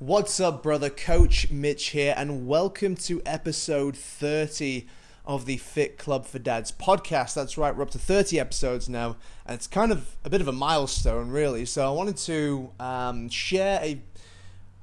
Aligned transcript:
What's 0.00 0.40
up, 0.40 0.62
brother? 0.62 0.88
Coach 0.88 1.50
Mitch 1.50 1.88
here, 1.88 2.14
and 2.16 2.46
welcome 2.46 2.94
to 2.94 3.20
episode 3.26 3.94
30 3.94 4.86
of 5.26 5.44
the 5.44 5.58
Fit 5.58 5.98
Club 5.98 6.24
for 6.24 6.38
Dads 6.38 6.72
podcast. 6.72 7.34
That's 7.34 7.58
right, 7.58 7.76
we're 7.76 7.82
up 7.82 7.90
to 7.90 7.98
30 7.98 8.40
episodes 8.40 8.88
now, 8.88 9.18
and 9.44 9.56
it's 9.56 9.66
kind 9.66 9.92
of 9.92 10.16
a 10.24 10.30
bit 10.30 10.40
of 10.40 10.48
a 10.48 10.52
milestone, 10.52 11.28
really. 11.28 11.66
So, 11.66 11.86
I 11.86 11.90
wanted 11.94 12.16
to 12.16 12.70
um, 12.80 13.28
share 13.28 13.78
a, 13.82 14.00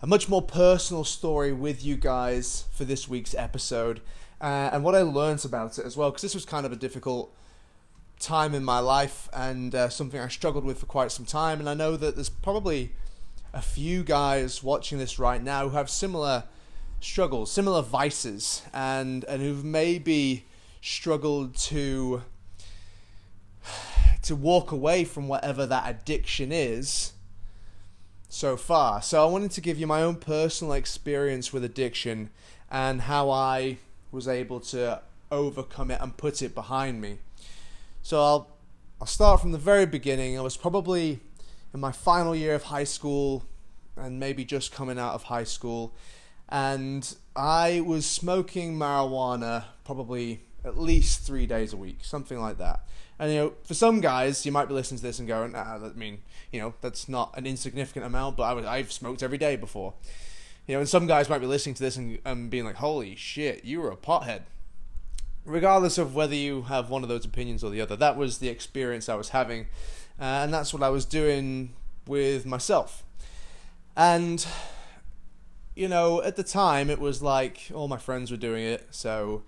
a 0.04 0.06
much 0.06 0.30
more 0.30 0.44
personal 0.44 1.04
story 1.04 1.52
with 1.52 1.84
you 1.84 1.96
guys 1.96 2.66
for 2.72 2.86
this 2.86 3.08
week's 3.08 3.34
episode, 3.34 4.02
uh, 4.40 4.70
and 4.72 4.84
what 4.84 4.94
I 4.94 5.02
learned 5.02 5.44
about 5.46 5.80
it 5.80 5.86
as 5.88 5.98
well, 5.98 6.12
because 6.12 6.22
this 6.22 6.36
was 6.36 6.46
kind 6.46 6.64
of 6.64 6.72
a 6.72 6.76
difficult 6.76 7.36
time 8.20 8.54
in 8.54 8.64
my 8.64 8.78
life 8.78 9.30
and 9.34 9.74
uh, 9.74 9.90
something 9.90 10.20
I 10.20 10.28
struggled 10.28 10.64
with 10.64 10.78
for 10.78 10.86
quite 10.86 11.12
some 11.12 11.26
time, 11.26 11.60
and 11.60 11.68
I 11.68 11.74
know 11.74 11.98
that 11.98 12.14
there's 12.14 12.30
probably 12.30 12.92
a 13.58 13.62
few 13.62 14.04
guys 14.04 14.62
watching 14.62 15.00
this 15.00 15.18
right 15.18 15.42
now 15.42 15.68
who 15.68 15.76
have 15.76 15.90
similar 15.90 16.44
struggles, 17.00 17.52
similar 17.52 17.82
vices, 17.82 18.62
and 18.72 19.24
and 19.26 19.42
who've 19.42 19.66
maybe 19.66 20.46
struggled 20.80 21.56
to 21.56 22.22
to 24.22 24.36
walk 24.36 24.72
away 24.72 25.04
from 25.04 25.28
whatever 25.28 25.66
that 25.66 25.90
addiction 25.90 26.52
is 26.52 27.14
so 28.30 28.56
far. 28.56 29.02
So 29.02 29.24
I 29.24 29.32
wanted 29.32 29.52
to 29.52 29.62
give 29.62 29.80
you 29.80 29.88
my 29.88 30.04
own 30.04 30.18
personal 30.18 30.74
experience 30.74 31.52
with 31.52 31.64
addiction 31.64 32.30
and 32.70 33.02
how 33.02 33.32
I 33.32 33.78
was 34.12 34.28
able 34.28 34.60
to 34.60 35.02
overcome 35.32 35.90
it 35.90 36.00
and 36.00 36.16
put 36.16 36.44
it 36.44 36.54
behind 36.54 37.02
me. 37.02 37.18
So 38.04 38.22
I'll 38.22 38.48
I'll 39.02 39.08
start 39.08 39.42
from 39.42 39.52
the 39.52 39.58
very 39.58 39.88
beginning. 39.88 40.38
I 40.38 40.42
was 40.42 40.58
probably 40.58 41.22
in 41.74 41.80
my 41.80 41.92
final 41.92 42.36
year 42.36 42.56
of 42.56 42.64
high 42.64 42.84
school 42.84 43.44
and 43.98 44.20
maybe 44.20 44.46
just 44.46 44.72
coming 44.72 45.00
out 45.00 45.14
of 45.14 45.24
high 45.24 45.44
school. 45.44 45.94
And 46.50 47.16
I 47.36 47.82
was 47.82 48.06
smoking 48.06 48.78
marijuana 48.78 49.66
probably 49.84 50.42
at 50.64 50.78
least 50.78 51.22
three 51.22 51.46
days 51.46 51.74
a 51.74 51.78
week, 51.78 52.00
something 52.04 52.40
like 52.40 52.58
that. 52.58 52.82
And 53.20 53.32
you 53.32 53.38
know, 53.38 53.54
for 53.64 53.74
some 53.74 54.00
guys, 54.00 54.46
you 54.46 54.52
might 54.52 54.68
be 54.68 54.74
listening 54.74 54.98
to 55.00 55.04
this 55.04 55.20
and 55.20 55.28
going, 55.28 55.54
"Ah, 55.56 55.80
I 55.84 55.90
mean, 55.96 56.20
you 56.52 56.60
know, 56.62 56.74
that's 56.82 57.10
not 57.10 57.36
an 57.38 57.48
insignificant 57.48 58.06
amount." 58.06 58.38
But 58.38 58.44
I 58.44 58.54
was, 58.54 58.66
I've 58.66 58.92
smoked 58.92 59.24
every 59.24 59.38
day 59.38 59.56
before. 59.56 59.94
You 60.68 60.76
know, 60.76 60.80
and 60.82 60.90
some 60.90 61.08
guys 61.08 61.30
might 61.30 61.40
be 61.40 61.48
listening 61.48 61.76
to 61.76 61.84
this 61.84 61.96
and, 61.96 62.20
and 62.26 62.50
being 62.50 62.66
like, 62.66 62.76
"Holy 62.76 63.16
shit, 63.16 63.66
you 63.66 63.82
were 63.82 63.90
a 63.90 63.98
pothead." 63.98 64.44
Regardless 65.46 65.98
of 65.98 66.14
whether 66.14 66.36
you 66.36 66.64
have 66.64 66.90
one 66.90 67.04
of 67.04 67.10
those 67.10 67.26
opinions 67.26 67.64
or 67.64 67.72
the 67.72 67.82
other, 67.82 67.96
that 67.96 68.18
was 68.18 68.38
the 68.38 68.50
experience 68.50 69.10
I 69.10 69.16
was 69.16 69.30
having, 69.30 69.68
uh, 70.20 70.44
and 70.44 70.54
that's 70.54 70.74
what 70.74 70.84
I 70.84 70.90
was 70.90 71.06
doing 71.06 71.74
with 72.06 72.46
myself. 72.46 73.04
And 73.98 74.46
you 75.76 75.88
know, 75.88 76.22
at 76.22 76.36
the 76.36 76.44
time 76.44 76.90
it 76.90 77.00
was 77.00 77.22
like 77.22 77.72
all 77.74 77.88
my 77.88 77.98
friends 77.98 78.32
were 78.32 78.38
doing 78.38 78.64
it, 78.64 78.88
so 78.92 79.44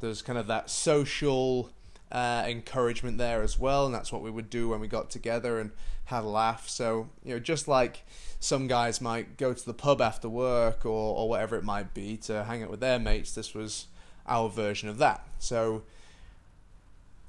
there's 0.00 0.22
kind 0.22 0.38
of 0.38 0.48
that 0.48 0.68
social 0.70 1.70
uh, 2.10 2.44
encouragement 2.46 3.18
there 3.18 3.42
as 3.42 3.58
well, 3.58 3.86
and 3.86 3.94
that's 3.94 4.12
what 4.12 4.20
we 4.20 4.30
would 4.30 4.50
do 4.50 4.68
when 4.68 4.80
we 4.80 4.88
got 4.88 5.08
together 5.08 5.60
and 5.60 5.70
had 6.06 6.24
a 6.24 6.26
laugh. 6.26 6.68
So 6.68 7.10
you 7.24 7.34
know, 7.34 7.38
just 7.38 7.68
like 7.68 8.04
some 8.40 8.66
guys 8.66 9.00
might 9.00 9.36
go 9.36 9.54
to 9.54 9.64
the 9.64 9.72
pub 9.72 10.00
after 10.00 10.28
work 10.28 10.84
or 10.84 11.16
or 11.16 11.28
whatever 11.28 11.56
it 11.56 11.64
might 11.64 11.94
be 11.94 12.16
to 12.18 12.42
hang 12.44 12.64
out 12.64 12.70
with 12.70 12.80
their 12.80 12.98
mates, 12.98 13.34
this 13.34 13.54
was 13.54 13.86
our 14.26 14.48
version 14.48 14.88
of 14.88 14.98
that. 14.98 15.24
So 15.38 15.84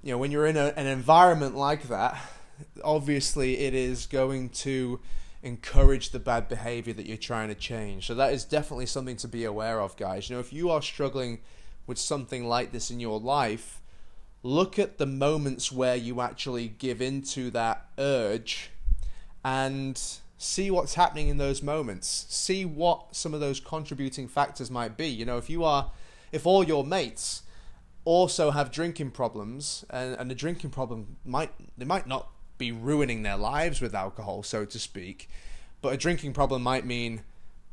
you 0.02 0.12
know, 0.12 0.18
when 0.18 0.32
you're 0.32 0.48
in 0.48 0.58
a, 0.58 0.74
an 0.76 0.88
environment 0.88 1.56
like 1.56 1.84
that, 1.84 2.20
obviously 2.84 3.60
it 3.60 3.76
is 3.76 4.08
going 4.08 4.50
to 4.50 5.00
encourage 5.44 6.10
the 6.10 6.20
bad 6.20 6.48
behavior 6.48 6.94
that 6.94 7.06
you're 7.06 7.18
trying 7.18 7.50
to 7.50 7.56
change. 7.56 8.08
So 8.08 8.16
that 8.16 8.34
is 8.34 8.46
definitely 8.46 8.86
something 8.86 9.18
to 9.18 9.28
be 9.28 9.44
aware 9.44 9.82
of, 9.82 9.96
guys. 9.98 10.30
You 10.30 10.38
know, 10.38 10.40
if 10.40 10.54
you 10.54 10.70
are 10.70 10.82
struggling 10.82 11.42
with 11.86 12.00
something 12.00 12.48
like 12.48 12.72
this 12.72 12.90
in 12.90 13.02
your 13.02 13.20
life, 13.20 13.82
look 14.42 14.80
at 14.80 14.98
the 14.98 15.06
moments 15.06 15.72
where 15.72 15.96
you 15.96 16.22
actually 16.22 16.70
give 16.70 17.02
into 17.02 17.52
that 17.52 17.86
urge 17.98 18.72
and 19.44 20.02
see 20.38 20.72
what's 20.72 20.96
happening 20.96 21.28
in 21.28 21.38
those 21.38 21.62
moments. 21.62 22.26
See 22.30 22.64
what 22.64 23.16
some 23.16 23.34
of 23.34 23.42
those 23.42 23.60
contributing 23.60 24.30
factors 24.30 24.72
might 24.72 24.96
be. 24.96 25.08
You 25.08 25.26
know, 25.26 25.38
if 25.38 25.50
you 25.50 25.64
are 25.66 25.92
if 26.32 26.46
all 26.48 26.64
your 26.64 26.86
mates 26.86 27.44
also 28.06 28.52
have 28.52 28.72
drinking 28.72 29.12
problems 29.12 29.86
and, 29.90 30.16
and 30.16 30.32
the 30.32 30.36
drinking 30.36 30.70
problem 30.70 31.18
might 31.24 31.52
they 31.78 31.86
might 31.86 32.08
not 32.08 32.30
be 32.64 32.72
ruining 32.72 33.24
their 33.24 33.36
lives 33.36 33.82
with 33.82 33.94
alcohol, 33.94 34.42
so 34.42 34.64
to 34.64 34.80
speak. 34.80 35.30
But 35.82 35.94
a 35.94 35.98
drinking 35.98 36.32
problem 36.34 36.64
might 36.64 36.86
mean 36.86 37.24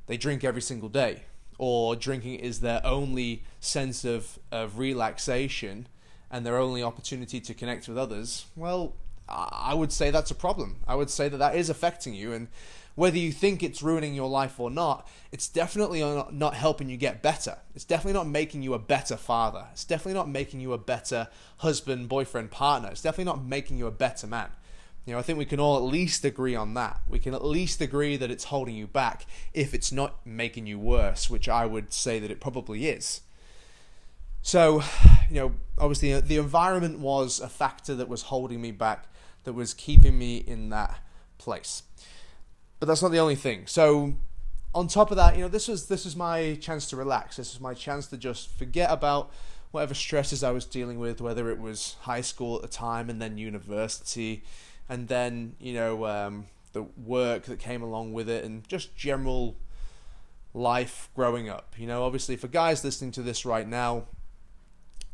they 0.06 0.16
drink 0.16 0.42
every 0.42 0.62
single 0.62 0.88
day, 0.88 1.22
or 1.58 1.94
drinking 1.94 2.40
is 2.40 2.60
their 2.60 2.80
only 2.84 3.44
sense 3.60 4.04
of, 4.04 4.38
of 4.50 4.78
relaxation 4.78 5.86
and 6.30 6.44
their 6.44 6.58
only 6.58 6.82
opportunity 6.82 7.40
to 7.40 7.54
connect 7.54 7.86
with 7.88 7.96
others. 7.96 8.46
Well, 8.56 8.94
I 9.28 9.74
would 9.74 9.92
say 9.92 10.10
that's 10.10 10.32
a 10.32 10.34
problem. 10.34 10.80
I 10.88 10.96
would 10.96 11.10
say 11.10 11.28
that 11.28 11.38
that 11.38 11.54
is 11.54 11.70
affecting 11.70 12.14
you, 12.14 12.32
and 12.32 12.48
whether 12.96 13.18
you 13.18 13.30
think 13.30 13.62
it's 13.62 13.82
ruining 13.82 14.14
your 14.14 14.28
life 14.28 14.58
or 14.58 14.70
not, 14.70 15.06
it's 15.30 15.48
definitely 15.48 16.00
not 16.32 16.54
helping 16.54 16.88
you 16.88 16.96
get 16.96 17.22
better. 17.22 17.58
It's 17.76 17.84
definitely 17.84 18.18
not 18.18 18.26
making 18.26 18.62
you 18.62 18.74
a 18.74 18.78
better 18.80 19.16
father. 19.16 19.66
It's 19.70 19.84
definitely 19.84 20.14
not 20.14 20.28
making 20.28 20.60
you 20.60 20.72
a 20.72 20.78
better 20.78 21.28
husband, 21.58 22.08
boyfriend, 22.08 22.50
partner. 22.50 22.88
It's 22.88 23.02
definitely 23.02 23.32
not 23.32 23.44
making 23.44 23.78
you 23.78 23.86
a 23.86 23.92
better 23.92 24.26
man. 24.26 24.50
You 25.06 25.14
know, 25.14 25.18
I 25.18 25.22
think 25.22 25.38
we 25.38 25.44
can 25.44 25.58
all 25.58 25.76
at 25.76 25.82
least 25.82 26.24
agree 26.24 26.54
on 26.54 26.74
that. 26.74 27.00
We 27.08 27.18
can 27.18 27.34
at 27.34 27.44
least 27.44 27.80
agree 27.80 28.16
that 28.16 28.30
it's 28.30 28.44
holding 28.44 28.76
you 28.76 28.86
back 28.86 29.26
if 29.54 29.74
it's 29.74 29.90
not 29.90 30.24
making 30.26 30.66
you 30.66 30.78
worse, 30.78 31.30
which 31.30 31.48
I 31.48 31.66
would 31.66 31.92
say 31.92 32.18
that 32.18 32.30
it 32.30 32.40
probably 32.40 32.86
is. 32.86 33.22
So, 34.42 34.82
you 35.30 35.36
know, 35.36 35.54
obviously 35.78 36.12
uh, 36.12 36.20
the 36.20 36.36
environment 36.36 36.98
was 36.98 37.40
a 37.40 37.48
factor 37.48 37.94
that 37.94 38.08
was 38.08 38.22
holding 38.22 38.60
me 38.60 38.72
back, 38.72 39.06
that 39.44 39.52
was 39.52 39.74
keeping 39.74 40.18
me 40.18 40.38
in 40.38 40.68
that 40.70 40.98
place. 41.38 41.82
But 42.78 42.86
that's 42.86 43.02
not 43.02 43.10
the 43.10 43.18
only 43.18 43.36
thing. 43.36 43.66
So, 43.66 44.14
on 44.74 44.86
top 44.86 45.10
of 45.10 45.16
that, 45.16 45.34
you 45.34 45.42
know, 45.42 45.48
this 45.48 45.66
was 45.66 45.88
this 45.88 46.04
was 46.04 46.14
my 46.14 46.56
chance 46.60 46.88
to 46.90 46.96
relax. 46.96 47.36
This 47.36 47.52
was 47.52 47.60
my 47.60 47.74
chance 47.74 48.06
to 48.08 48.16
just 48.16 48.56
forget 48.56 48.90
about 48.90 49.32
whatever 49.72 49.94
stresses 49.94 50.42
I 50.42 50.50
was 50.50 50.64
dealing 50.64 50.98
with, 50.98 51.20
whether 51.20 51.50
it 51.50 51.58
was 51.58 51.96
high 52.02 52.20
school 52.20 52.56
at 52.56 52.62
the 52.62 52.68
time 52.68 53.10
and 53.10 53.20
then 53.20 53.38
university 53.38 54.44
and 54.90 55.06
then 55.06 55.54
you 55.60 55.72
know 55.72 56.04
um, 56.04 56.46
the 56.72 56.82
work 56.82 57.44
that 57.44 57.58
came 57.60 57.80
along 57.80 58.12
with 58.12 58.28
it, 58.28 58.44
and 58.44 58.68
just 58.68 58.94
general 58.94 59.56
life 60.52 61.08
growing 61.14 61.48
up. 61.48 61.74
You 61.78 61.86
know, 61.86 62.02
obviously 62.02 62.36
for 62.36 62.48
guys 62.48 62.84
listening 62.84 63.12
to 63.12 63.22
this 63.22 63.46
right 63.46 63.66
now, 63.66 64.04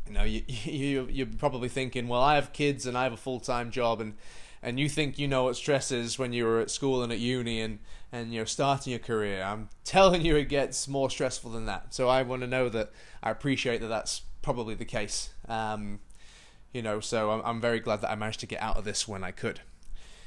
you 0.07 0.15
know, 0.15 0.25
you, 0.25 0.43
you 0.49 1.09
you're 1.11 1.27
probably 1.27 1.69
thinking, 1.69 2.09
well, 2.09 2.23
I 2.23 2.35
have 2.35 2.53
kids 2.53 2.87
and 2.87 2.97
I 2.97 3.05
have 3.05 3.13
a 3.13 3.19
full 3.19 3.39
time 3.39 3.71
job, 3.71 4.01
and 4.01 4.15
and 4.63 4.81
you 4.81 4.89
think 4.89 5.19
you 5.19 5.29
know 5.29 5.45
what 5.45 5.57
stress 5.57 5.93
is 5.93 6.19
when 6.19 6.33
you 6.33 6.47
were 6.47 6.59
at 6.59 6.71
school 6.71 7.03
and 7.03 7.13
at 7.13 7.19
uni 7.19 7.61
and 7.61 7.79
and 8.11 8.33
you're 8.33 8.47
starting 8.47 8.93
your 8.93 9.01
career. 9.01 9.43
I'm 9.43 9.69
telling 9.85 10.25
you, 10.25 10.37
it 10.37 10.49
gets 10.49 10.89
more 10.89 11.11
stressful 11.11 11.51
than 11.51 11.67
that. 11.67 11.93
So 11.93 12.09
I 12.09 12.23
want 12.23 12.41
to 12.41 12.49
know 12.49 12.71
that 12.71 12.93
I 13.23 13.31
appreciate 13.31 13.83
that 13.83 13.89
that's 13.89 14.23
probably 14.41 14.75
the 14.75 14.87
case. 14.87 15.31
Um, 15.49 16.01
you 16.77 16.83
know, 16.83 17.01
so 17.01 17.31
I'm, 17.31 17.41
I'm 17.43 17.61
very 17.61 17.81
glad 17.81 18.03
that 18.03 18.11
I 18.11 18.17
managed 18.17 18.41
to 18.41 18.47
get 18.47 18.61
out 18.61 18.77
of 18.77 18.85
this 18.85 19.09
when 19.09 19.25
I 19.25 19.31
could. 19.31 19.61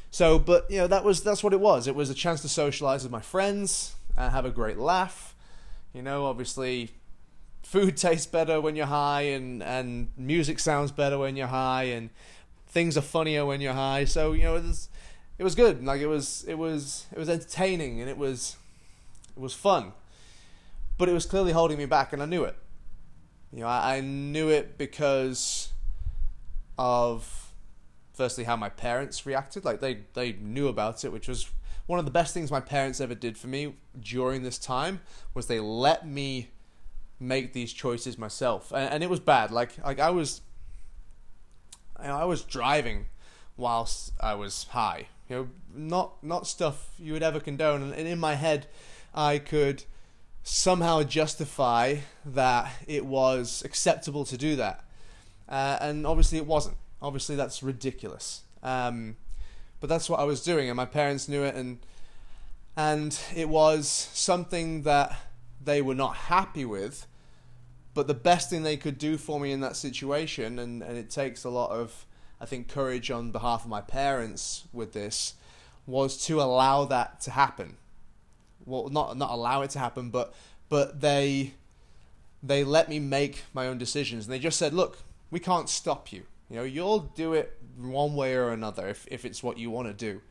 So, 0.09 0.39
but 0.39 0.69
you 0.71 0.79
know, 0.79 0.87
that 0.87 1.03
was 1.03 1.21
that's 1.21 1.43
what 1.43 1.53
it 1.53 1.59
was. 1.59 1.87
It 1.87 1.93
was 1.93 2.09
a 2.09 2.15
chance 2.15 2.41
to 2.41 2.49
socialize 2.49 3.03
with 3.03 3.11
my 3.11 3.21
friends, 3.21 3.95
and 4.17 4.31
have 4.31 4.45
a 4.45 4.49
great 4.49 4.79
laugh. 4.79 5.35
You 5.93 6.01
know, 6.01 6.25
obviously, 6.25 6.89
food 7.61 7.97
tastes 8.05 8.25
better 8.25 8.59
when 8.59 8.75
you're 8.75 8.87
high, 8.87 9.21
and 9.21 9.61
and 9.61 10.09
music 10.17 10.57
sounds 10.57 10.91
better 10.91 11.19
when 11.19 11.35
you're 11.35 11.45
high, 11.45 11.83
and 11.83 12.09
things 12.67 12.97
are 12.97 13.01
funnier 13.01 13.45
when 13.45 13.61
you're 13.61 13.73
high. 13.73 14.05
So 14.05 14.31
you 14.31 14.41
know, 14.41 14.55
it 14.55 14.63
was 14.63 14.89
it 15.37 15.43
was 15.43 15.53
good. 15.53 15.85
Like 15.85 16.01
it 16.01 16.07
was 16.07 16.43
it 16.47 16.55
was 16.55 17.05
it 17.11 17.19
was 17.19 17.29
entertaining, 17.29 18.01
and 18.01 18.09
it 18.09 18.17
was 18.17 18.57
it 19.37 19.39
was 19.39 19.53
fun. 19.53 19.93
But 20.97 21.09
it 21.09 21.13
was 21.13 21.27
clearly 21.27 21.51
holding 21.51 21.77
me 21.77 21.85
back, 21.85 22.11
and 22.11 22.23
I 22.23 22.25
knew 22.25 22.43
it. 22.43 22.55
You 23.53 23.59
know, 23.59 23.67
I, 23.67 23.97
I 23.97 24.01
knew 24.01 24.49
it 24.49 24.79
because 24.79 25.69
of 26.79 27.51
firstly 28.13 28.45
how 28.45 28.55
my 28.55 28.69
parents 28.69 29.25
reacted. 29.25 29.65
Like 29.65 29.81
they 29.81 29.99
they 30.13 30.31
knew 30.31 30.69
about 30.69 31.03
it, 31.03 31.11
which 31.11 31.27
was 31.27 31.51
one 31.85 31.99
of 31.99 32.05
the 32.05 32.11
best 32.11 32.33
things 32.33 32.49
my 32.49 32.61
parents 32.61 33.01
ever 33.01 33.13
did 33.13 33.37
for 33.37 33.47
me 33.47 33.75
during 33.99 34.43
this 34.43 34.57
time 34.57 35.01
was 35.33 35.47
they 35.47 35.59
let 35.59 36.07
me 36.07 36.49
make 37.19 37.51
these 37.51 37.73
choices 37.73 38.17
myself, 38.17 38.71
and, 38.71 38.93
and 38.93 39.03
it 39.03 39.09
was 39.09 39.19
bad. 39.19 39.51
Like 39.51 39.77
like 39.85 39.99
I 39.99 40.09
was, 40.09 40.41
you 42.01 42.07
know, 42.07 42.15
I 42.15 42.23
was 42.23 42.43
driving 42.43 43.07
whilst 43.57 44.13
I 44.21 44.35
was 44.35 44.63
high. 44.69 45.09
You 45.27 45.35
know, 45.35 45.49
not 45.75 46.23
not 46.23 46.47
stuff 46.47 46.91
you 46.97 47.11
would 47.11 47.23
ever 47.23 47.41
condone. 47.41 47.91
And 47.91 48.07
in 48.07 48.19
my 48.19 48.35
head, 48.35 48.67
I 49.13 49.37
could 49.37 49.83
somehow 50.43 51.03
justify 51.03 51.97
that 52.25 52.71
it 52.87 53.05
was 53.05 53.61
acceptable 53.65 54.23
to 54.23 54.37
do 54.37 54.55
that. 54.55 54.85
Uh, 55.49 55.77
and 55.81 56.07
obviously 56.07 56.37
it 56.37 56.45
wasn't. 56.45 56.77
Obviously 57.01 57.35
that's 57.35 57.61
ridiculous. 57.61 58.43
Um, 58.63 59.17
but 59.81 59.89
that's 59.89 60.09
what 60.09 60.19
I 60.19 60.23
was 60.23 60.43
doing, 60.43 60.69
and 60.69 60.77
my 60.77 60.85
parents 60.85 61.27
knew 61.27 61.43
it, 61.43 61.55
and 61.55 61.79
And 62.77 63.19
it 63.35 63.49
was 63.49 63.89
something 64.13 64.83
that 64.83 65.17
they 65.61 65.81
were 65.81 65.95
not 65.95 66.15
happy 66.15 66.63
with. 66.63 67.07
But 67.93 68.07
the 68.07 68.13
best 68.13 68.49
thing 68.49 68.63
they 68.63 68.77
could 68.77 68.97
do 68.97 69.17
for 69.17 69.39
me 69.39 69.51
in 69.51 69.59
that 69.61 69.75
situation, 69.75 70.59
and, 70.59 70.81
and 70.81 70.97
it 70.97 71.09
takes 71.09 71.43
a 71.43 71.49
lot 71.49 71.71
of, 71.71 72.05
I 72.39 72.45
think, 72.45 72.69
courage 72.69 73.11
on 73.11 73.31
behalf 73.31 73.63
of 73.63 73.69
my 73.69 73.81
parents 73.81 74.63
with 74.71 74.93
this, 74.93 75.33
was 75.85 76.23
to 76.27 76.39
allow 76.39 76.85
that 76.85 77.19
to 77.21 77.31
happen. 77.31 77.75
Well, 78.65 78.87
not 78.89 79.17
not 79.17 79.31
allow 79.31 79.63
it 79.63 79.71
to 79.71 79.79
happen, 79.79 80.09
but 80.11 80.33
but 80.69 81.01
they 81.01 81.53
they 82.43 82.63
let 82.63 82.87
me 82.87 82.99
make 82.99 83.43
my 83.53 83.67
own 83.67 83.77
decisions, 83.77 84.25
and 84.25 84.33
they 84.33 84.39
just 84.39 84.57
said, 84.57 84.73
"Look, 84.73 84.99
we 85.31 85.39
can't 85.39 85.69
stop 85.69 86.11
you. 86.11 86.23
You 86.49 86.57
know, 86.57 86.63
you'll 86.63 86.99
do 86.99 87.33
it 87.33 87.57
one 87.77 88.15
way 88.15 88.35
or 88.35 88.49
another 88.49 88.87
if 88.87 89.07
if 89.09 89.25
it's 89.25 89.43
what 89.43 89.57
you 89.57 89.69
want 89.69 89.87
to 89.87 89.93
do." 89.93 90.21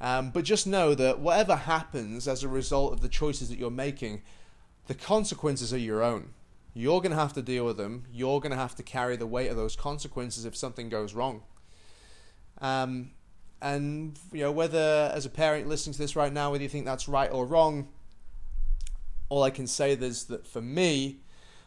Um, 0.00 0.30
but 0.30 0.44
just 0.44 0.66
know 0.66 0.94
that 0.94 1.20
whatever 1.20 1.56
happens 1.56 2.28
as 2.28 2.42
a 2.42 2.48
result 2.48 2.92
of 2.92 3.00
the 3.00 3.08
choices 3.08 3.48
that 3.48 3.58
you're 3.58 3.70
making, 3.70 4.22
the 4.86 4.94
consequences 4.94 5.72
are 5.72 5.78
your 5.78 6.02
own. 6.02 6.34
You're 6.74 7.00
going 7.00 7.12
to 7.12 7.18
have 7.18 7.32
to 7.32 7.42
deal 7.42 7.64
with 7.64 7.78
them. 7.78 8.04
You're 8.12 8.40
going 8.40 8.52
to 8.52 8.58
have 8.58 8.74
to 8.74 8.82
carry 8.82 9.16
the 9.16 9.26
weight 9.26 9.50
of 9.50 9.56
those 9.56 9.74
consequences 9.74 10.44
if 10.44 10.54
something 10.54 10.90
goes 10.90 11.14
wrong. 11.14 11.42
Um, 12.60 13.12
and 13.62 14.18
you 14.32 14.42
know 14.42 14.52
whether 14.52 15.10
as 15.14 15.24
a 15.24 15.30
parent 15.30 15.66
listening 15.66 15.94
to 15.94 15.98
this 15.98 16.14
right 16.14 16.32
now, 16.32 16.50
whether 16.50 16.62
you 16.62 16.68
think 16.68 16.84
that's 16.84 17.08
right 17.08 17.30
or 17.32 17.46
wrong, 17.46 17.88
all 19.30 19.42
I 19.42 19.50
can 19.50 19.66
say 19.66 19.92
is 19.92 20.24
that 20.24 20.46
for 20.46 20.60
me, 20.60 21.20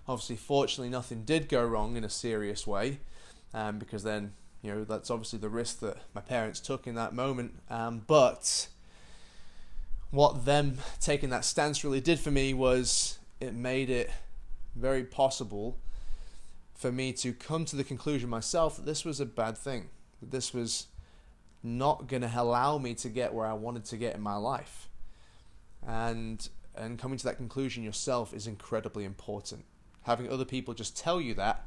obviously, 0.09 0.35
fortunately, 0.35 0.89
nothing 0.89 1.23
did 1.23 1.47
go 1.47 1.63
wrong 1.63 1.95
in 1.95 2.03
a 2.03 2.09
serious 2.09 2.65
way, 2.65 2.99
um, 3.53 3.77
because 3.77 4.01
then 4.01 4.33
you 4.63 4.73
know 4.73 4.83
that's 4.83 5.11
obviously 5.11 5.37
the 5.37 5.49
risk 5.49 5.79
that 5.79 5.97
my 6.15 6.21
parents 6.21 6.59
took 6.59 6.87
in 6.87 6.95
that 6.95 7.13
moment. 7.13 7.53
Um, 7.69 8.01
but 8.07 8.67
what 10.09 10.45
them 10.45 10.79
taking 10.99 11.29
that 11.29 11.45
stance 11.45 11.83
really 11.83 12.01
did 12.01 12.19
for 12.19 12.31
me 12.31 12.55
was 12.55 13.19
it 13.39 13.53
made 13.53 13.91
it 13.91 14.09
very 14.75 15.03
possible 15.03 15.77
for 16.73 16.91
me 16.91 17.13
to 17.13 17.31
come 17.31 17.63
to 17.65 17.75
the 17.75 17.83
conclusion 17.83 18.29
myself 18.29 18.77
that 18.77 18.85
this 18.87 19.05
was 19.05 19.19
a 19.19 19.25
bad 19.25 19.55
thing. 19.55 19.89
That 20.21 20.31
this 20.31 20.53
was 20.53 20.87
not 21.61 22.07
going 22.07 22.23
to 22.23 22.31
allow 22.35 22.79
me 22.79 22.95
to 22.95 23.09
get 23.09 23.33
where 23.33 23.45
I 23.45 23.53
wanted 23.53 23.85
to 23.85 23.97
get 23.97 24.15
in 24.15 24.21
my 24.21 24.37
life. 24.37 24.89
And 25.87 26.49
and 26.75 26.97
coming 26.97 27.19
to 27.19 27.25
that 27.25 27.37
conclusion 27.37 27.83
yourself 27.83 28.33
is 28.33 28.47
incredibly 28.47 29.03
important. 29.03 29.65
Having 30.03 30.31
other 30.31 30.45
people 30.45 30.73
just 30.73 30.97
tell 30.97 31.19
you 31.19 31.33
that 31.35 31.65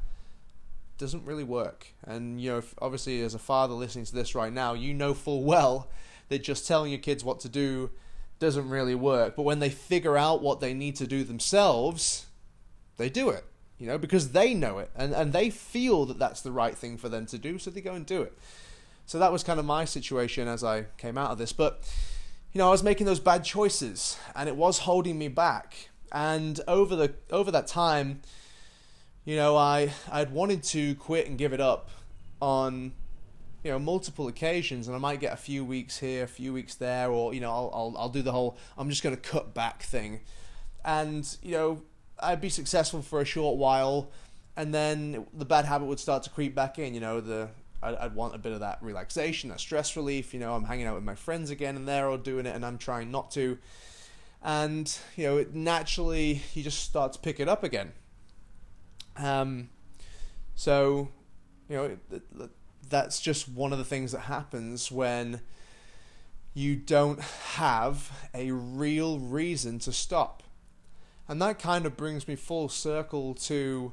doesn't 0.99 1.25
really 1.25 1.45
work. 1.45 1.89
And 2.05 2.41
you 2.41 2.51
know, 2.51 2.63
obviously 2.81 3.23
as 3.23 3.35
a 3.35 3.39
father 3.39 3.75
listening 3.75 4.05
to 4.07 4.15
this 4.15 4.35
right 4.35 4.53
now, 4.53 4.75
you 4.75 4.95
know 4.95 5.15
full 5.15 5.43
well 5.43 5.89
that 6.29 6.43
just 6.43 6.67
telling 6.67 6.91
your 6.91 7.01
kids 7.01 7.25
what 7.25 7.41
to 7.41 7.49
do 7.49 7.91
doesn't 8.39 8.69
really 8.69 8.95
work. 8.95 9.37
But 9.37 9.43
when 9.43 9.59
they 9.59 9.71
figure 9.71 10.17
out 10.17 10.43
what 10.43 10.61
they 10.61 10.75
need 10.75 10.97
to 10.97 11.07
do 11.07 11.25
themselves, 11.25 12.27
they 12.97 13.09
do 13.09 13.31
it, 13.31 13.45
you 13.79 13.87
know, 13.87 13.99
because 13.99 14.33
they 14.33 14.55
know 14.55 14.79
it 14.79 14.91
and, 14.97 15.13
and 15.13 15.33
they 15.33 15.51
feel 15.51 16.07
that 16.07 16.19
that's 16.19 16.41
the 16.41 16.53
right 16.53 16.77
thing 16.77 16.99
for 16.99 17.09
them 17.09 17.27
to 17.27 17.39
do, 17.39 17.59
so 17.59 17.71
they 17.71 17.81
go 17.81 17.95
and 17.95 18.07
do 18.07 18.23
it. 18.23 18.37
So 19.07 19.19
that 19.19 19.33
was 19.33 19.43
kind 19.43 19.61
of 19.61 19.67
my 19.67 19.85
situation 19.85 20.49
as 20.49 20.65
I 20.65 20.87
came 20.97 21.19
out 21.19 21.31
of 21.31 21.39
this. 21.39 21.53
But, 21.53 21.83
you 22.53 22.59
know, 22.59 22.69
I 22.69 22.71
was 22.71 22.83
making 22.83 23.07
those 23.07 23.21
bad 23.21 23.45
choices 23.45 24.17
and 24.35 24.49
it 24.49 24.57
was 24.57 24.81
holding 24.81 25.19
me 25.19 25.29
back. 25.29 25.89
And 26.13 26.61
over 26.69 26.95
the 26.95 27.15
over 27.31 27.51
that 27.51 27.67
time, 27.67 28.21
you 29.25 29.35
know, 29.35 29.57
I 29.57 29.93
I'd 30.11 30.31
wanted 30.31 30.63
to 30.65 30.95
quit 30.97 31.27
and 31.27 31.39
give 31.39 31.53
it 31.53 31.61
up 31.61 31.91
on 32.41 32.93
you 33.65 33.71
know 33.71 33.79
multiple 33.79 34.29
occasions 34.29 34.89
and 34.89 34.95
I 34.95 34.99
might 34.99 35.21
get 35.21 35.33
a 35.33 35.37
few 35.37 35.65
weeks 35.65 35.99
here, 35.99 36.25
a 36.25 36.29
few 36.29 36.53
weeks 36.53 36.75
there 36.75 37.11
or 37.11 37.33
you 37.33 37.41
know, 37.41 37.51
I'll 37.51 37.71
I'll, 37.73 37.95
I'll 37.99 38.09
do 38.09 38.23
the 38.23 38.33
whole 38.33 38.59
I'm 38.77 38.91
just 38.91 39.03
going 39.03 39.17
to 39.17 39.21
cut 39.21 39.55
back 39.55 39.83
thing. 39.83 40.21
And, 40.85 41.37
you 41.43 41.53
know, 41.53 41.83
I'd 42.19 42.41
be 42.41 42.49
successful 42.49 43.03
for 43.03 43.21
a 43.21 43.25
short 43.25 43.57
while, 43.57 44.11
and 44.57 44.73
then 44.75 45.27
the 45.33 45.45
bad 45.45 45.65
habit 45.65 45.87
would 45.87 46.01
start 46.01 46.23
to 46.25 46.31
creep 46.31 46.55
back 46.55 46.79
in. 46.79 46.95
You 46.95 47.01
know, 47.01 47.21
the 47.21 47.49
I'd, 47.83 47.95
I'd, 47.97 48.15
want 48.15 48.35
a 48.35 48.39
bit 48.39 48.53
of 48.53 48.61
that 48.61 48.79
relaxation, 48.81 49.51
that 49.51 49.61
stress 49.61 49.97
relief. 49.97 50.33
You 50.33 50.41
know, 50.41 50.55
I'm 50.55 50.65
hanging 50.65 50.87
out 50.87 50.95
with 50.95 51.05
my 51.05 51.15
friends 51.15 51.51
again, 51.51 51.77
and 51.77 51.87
they're 51.87 52.09
all 52.09 52.19
doing 52.19 52.47
it, 52.47 52.55
and 52.55 52.65
I'm 52.65 52.79
trying 52.79 53.11
not 53.11 53.31
to. 53.33 53.59
And 54.45 54.97
you 55.17 55.25
know, 55.25 55.37
it 55.39 55.55
naturally 55.55 56.43
you 56.55 56.63
just 56.63 56.81
start 56.81 57.13
to 57.15 57.19
pick 57.19 57.39
it 57.39 57.49
up 57.49 57.63
again. 57.63 57.93
Um, 59.17 59.69
so 60.55 61.09
you 61.69 61.77
know, 61.77 62.49
that's 62.89 63.21
just 63.21 63.49
one 63.49 63.73
of 63.73 63.79
the 63.79 63.85
things 63.85 64.13
that 64.13 64.21
happens 64.21 64.91
when 64.91 65.41
you 66.55 66.77
don't 66.77 67.21
have 67.21 68.11
a 68.35 68.51
real 68.51 69.19
reason 69.19 69.79
to 69.81 69.93
stop. 69.93 70.43
And 71.29 71.41
that 71.41 71.59
kind 71.59 71.87
of 71.87 71.97
brings 71.97 72.29
me 72.29 72.37
full 72.37 72.69
circle 72.69 73.35
to 73.35 73.93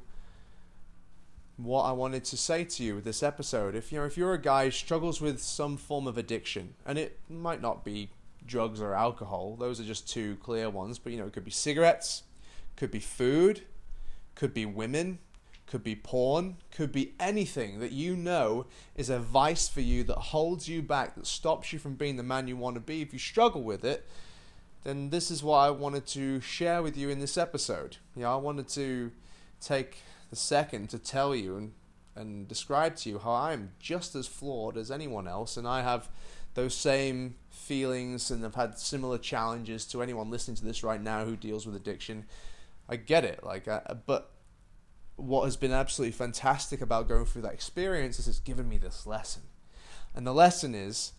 what 1.55 1.83
I 1.83 1.91
wanted 1.91 2.23
to 2.25 2.37
say 2.37 2.63
to 2.63 2.83
you 2.83 2.95
with 2.95 3.03
this 3.03 3.21
episode. 3.21 3.75
If 3.75 3.91
you 3.91 3.99
know 3.99 4.05
if 4.05 4.17
you're 4.17 4.33
a 4.33 4.41
guy 4.41 4.65
who 4.65 4.71
struggles 4.71 5.21
with 5.21 5.41
some 5.41 5.77
form 5.77 6.07
of 6.07 6.17
addiction, 6.17 6.73
and 6.85 6.97
it 6.97 7.19
might 7.29 7.61
not 7.61 7.85
be 7.85 8.09
drugs 8.49 8.81
or 8.81 8.93
alcohol, 8.93 9.55
those 9.55 9.79
are 9.79 9.85
just 9.85 10.09
two 10.09 10.35
clear 10.37 10.69
ones, 10.69 10.99
but 10.99 11.13
you 11.13 11.19
know, 11.19 11.25
it 11.25 11.33
could 11.33 11.45
be 11.45 11.51
cigarettes, 11.51 12.23
could 12.75 12.91
be 12.91 12.99
food, 12.99 13.61
could 14.35 14.53
be 14.53 14.65
women, 14.65 15.19
could 15.67 15.83
be 15.83 15.95
porn, 15.95 16.57
could 16.71 16.91
be 16.91 17.13
anything 17.19 17.79
that 17.79 17.91
you 17.91 18.15
know 18.15 18.65
is 18.95 19.09
a 19.09 19.19
vice 19.19 19.69
for 19.69 19.81
you 19.81 20.03
that 20.03 20.17
holds 20.17 20.67
you 20.67 20.81
back, 20.81 21.15
that 21.15 21.27
stops 21.27 21.71
you 21.71 21.79
from 21.79 21.93
being 21.93 22.17
the 22.17 22.23
man 22.23 22.47
you 22.47 22.57
want 22.57 22.75
to 22.75 22.81
be. 22.81 23.01
If 23.01 23.13
you 23.13 23.19
struggle 23.19 23.61
with 23.61 23.85
it, 23.85 24.05
then 24.83 25.11
this 25.11 25.29
is 25.29 25.43
what 25.43 25.57
I 25.57 25.69
wanted 25.69 26.07
to 26.07 26.41
share 26.41 26.81
with 26.81 26.97
you 26.97 27.09
in 27.09 27.19
this 27.19 27.37
episode. 27.37 27.97
You 28.15 28.23
know, 28.23 28.33
I 28.33 28.37
wanted 28.37 28.67
to 28.69 29.11
take 29.61 29.97
the 30.29 30.35
second 30.35 30.89
to 30.89 30.97
tell 30.97 31.35
you 31.35 31.55
and, 31.57 31.73
and 32.19 32.47
describe 32.47 32.95
to 32.97 33.09
you 33.09 33.19
how 33.19 33.31
I'm 33.31 33.71
just 33.79 34.13
as 34.13 34.27
flawed 34.27 34.77
as 34.77 34.91
anyone 34.91 35.27
else, 35.27 35.57
and 35.57 35.67
I 35.67 35.81
have 35.81 36.09
those 36.53 36.75
same 36.75 37.35
feelings 37.49 38.29
and 38.29 38.45
I've 38.45 38.55
had 38.55 38.77
similar 38.77 39.17
challenges 39.17 39.85
to 39.87 40.01
anyone 40.01 40.29
listening 40.29 40.57
to 40.57 40.65
this 40.65 40.83
right 40.83 41.01
now 41.01 41.23
who 41.23 41.35
deals 41.35 41.65
with 41.65 41.75
addiction. 41.75 42.25
I 42.89 42.97
get 42.97 43.23
it, 43.23 43.43
like, 43.43 43.67
I, 43.67 43.81
uh, 43.85 43.93
but 43.93 44.31
what 45.15 45.45
has 45.45 45.55
been 45.55 45.71
absolutely 45.71 46.11
fantastic 46.11 46.81
about 46.81 47.07
going 47.07 47.25
through 47.25 47.43
that 47.43 47.53
experience 47.53 48.19
is 48.19 48.27
it's 48.27 48.39
given 48.39 48.67
me 48.67 48.77
this 48.77 49.05
lesson, 49.05 49.43
and 50.13 50.27
the 50.27 50.33
lesson 50.33 50.75
is 50.75 51.13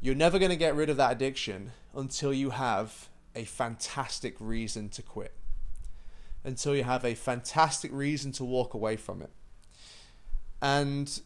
you're 0.00 0.14
never 0.14 0.38
going 0.38 0.50
to 0.50 0.56
get 0.56 0.74
rid 0.74 0.90
of 0.90 0.96
that 0.96 1.12
addiction 1.12 1.72
until 1.94 2.32
you 2.32 2.50
have 2.50 3.08
a 3.34 3.44
fantastic 3.44 4.36
reason 4.38 4.88
to 4.90 5.02
quit. 5.02 5.34
Until 6.44 6.76
you 6.76 6.84
have 6.84 7.04
a 7.04 7.14
fantastic 7.14 7.90
reason 7.92 8.30
to 8.32 8.44
walk 8.44 8.72
away 8.72 8.96
from 8.96 9.20
it. 9.20 9.30
And 10.60 11.20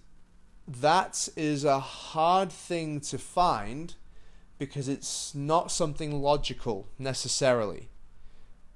that 0.66 1.28
is 1.36 1.64
a 1.64 1.80
hard 1.80 2.52
thing 2.52 3.00
to 3.00 3.18
find 3.18 3.94
because 4.58 4.88
it's 4.88 5.34
not 5.34 5.72
something 5.72 6.20
logical 6.20 6.88
necessarily. 6.98 7.88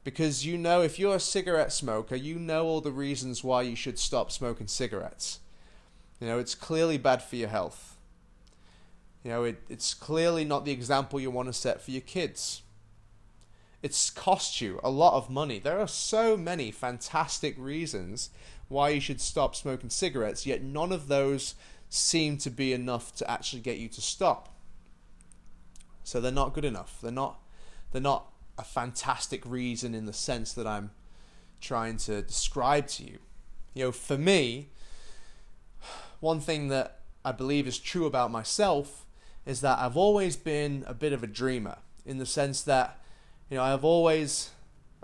Because 0.03 0.45
you 0.45 0.59
know, 0.59 0.83
if 0.83 0.99
you're 0.99 1.17
a 1.17 1.21
cigarette 1.21 1.73
smoker, 1.73 2.17
you 2.17 2.39
know 2.39 2.65
all 2.67 2.81
the 2.81 2.93
reasons 2.93 3.43
why 3.43 3.63
you 3.63 3.77
should 3.77 3.99
stop 3.99 4.31
smoking 4.31 4.67
cigarettes. 4.67 5.41
You 6.21 6.27
know, 6.27 6.39
it's 6.39 6.55
clearly 6.55 6.99
bad 6.99 7.23
for 7.23 7.37
your 7.37 7.49
health 7.49 7.95
you 9.25 9.31
know, 9.31 9.45
it, 9.45 9.63
it's 9.71 9.95
clearly 9.95 10.45
not 10.45 10.67
the 10.67 10.71
example 10.71 11.19
you 11.19 11.31
want 11.31 11.49
to 11.49 11.55
set 11.55 11.81
for 11.81 11.91
your 11.91 12.03
kids. 12.03 12.61
It's 13.83 14.11
cost 14.11 14.61
you 14.61 14.79
a 14.85 14.91
lot 14.91 15.15
of 15.15 15.31
money. 15.31 15.59
There 15.59 15.81
are 15.81 15.89
so 15.89 16.37
many 16.37 16.71
fantastic 16.71 17.57
reasons 17.59 18.31
why 18.69 18.91
you 18.91 19.01
should 19.01 19.21
stop 19.21 19.55
smoking 19.55 19.91
cigarettes, 19.91 20.47
yet 20.47 20.63
none 20.63 20.93
of 20.93 21.09
those 21.09 21.55
seem 21.89 22.39
to 22.39 22.51
be 22.51 22.73
enough 22.73 23.15
to 23.17 23.31
actually 23.31 23.61
get 23.61 23.79
you 23.79 23.89
to 23.89 24.01
stop. 24.01 24.49
So 26.03 26.21
they're 26.21 26.33
not 26.33 26.55
good 26.55 26.65
enough. 26.65 26.99
They're 27.03 27.13
not 27.13 27.41
they're 27.93 28.03
not 28.03 28.27
a 28.59 28.65
fantastic 28.65 29.43
reason 29.47 29.95
in 29.95 30.07
the 30.07 30.13
sense 30.13 30.53
that 30.53 30.67
I'm 30.67 30.91
trying 31.61 31.97
to 31.99 32.23
describe 32.23 32.89
to 32.89 33.05
you. 33.05 33.19
You 33.73 33.85
know, 33.85 33.93
for 33.93 34.19
me, 34.19 34.71
one 36.21 36.41
thing 36.41 36.69
that 36.69 37.01
I 37.25 37.33
believe 37.33 37.67
is 37.67 37.79
true 37.79 38.07
about 38.07 38.31
myself 38.31 39.07
is 39.47 39.61
that 39.61 39.79
I've 39.79 39.97
always 39.97 40.37
been 40.37 40.85
a 40.87 40.95
bit 40.95 41.13
of 41.13 41.23
a 41.23 41.27
dreamer 41.27 41.79
in 42.05 42.19
the 42.19 42.27
sense 42.27 42.63
that, 42.63 42.99
you 43.51 43.57
know, 43.57 43.63
I've 43.63 43.85
always, 43.85 44.51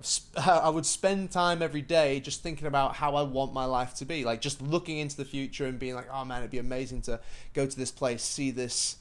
I 0.37 0.69
would 0.69 0.87
spend 0.87 1.31
time 1.31 1.63
every 1.63 1.83
day 1.83 2.21
just 2.21 2.43
thinking 2.43 2.67
about 2.67 2.97
how 2.97 3.17
I 3.17 3.23
want 3.23 3.53
my 3.53 3.65
life 3.65 3.95
to 3.95 4.05
be, 4.05 4.25
like 4.25 4.41
just 4.41 4.63
looking 4.63 4.99
into 4.99 5.17
the 5.17 5.25
future 5.25 5.67
and 5.67 5.79
being 5.79 5.95
like, 5.95 6.09
oh 6.13 6.25
man, 6.25 6.39
it'd 6.39 6.51
be 6.51 6.59
amazing 6.59 7.03
to 7.03 7.21
go 7.55 7.67
to 7.67 7.77
this 7.77 7.91
place, 7.91 8.23
see 8.23 8.51
this, 8.51 8.97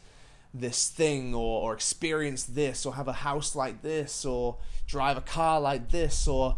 this 0.54 0.90
thing, 0.90 1.34
or, 1.34 1.64
or 1.64 1.74
experience 1.74 2.44
this, 2.44 2.86
or 2.86 2.96
have 2.96 3.08
a 3.08 3.14
house 3.14 3.56
like 3.56 3.82
this, 3.82 4.26
or 4.26 4.58
drive 4.88 5.18
a 5.18 5.22
car 5.22 5.60
like 5.60 5.90
this, 5.90 6.28
or 6.28 6.58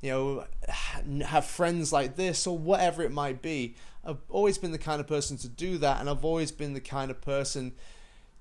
you 0.00 0.10
know, 0.10 0.44
have 1.24 1.44
friends 1.44 1.92
like 1.92 2.16
this, 2.16 2.46
or 2.46 2.58
whatever 2.58 3.02
it 3.02 3.12
might 3.12 3.40
be. 3.42 3.76
I've 4.04 4.18
always 4.28 4.58
been 4.58 4.72
the 4.72 4.78
kind 4.78 5.00
of 5.00 5.06
person 5.06 5.36
to 5.38 5.48
do 5.48 5.78
that, 5.78 6.00
and 6.00 6.10
I've 6.10 6.24
always 6.24 6.50
been 6.50 6.72
the 6.72 6.80
kind 6.80 7.10
of 7.10 7.20
person 7.20 7.72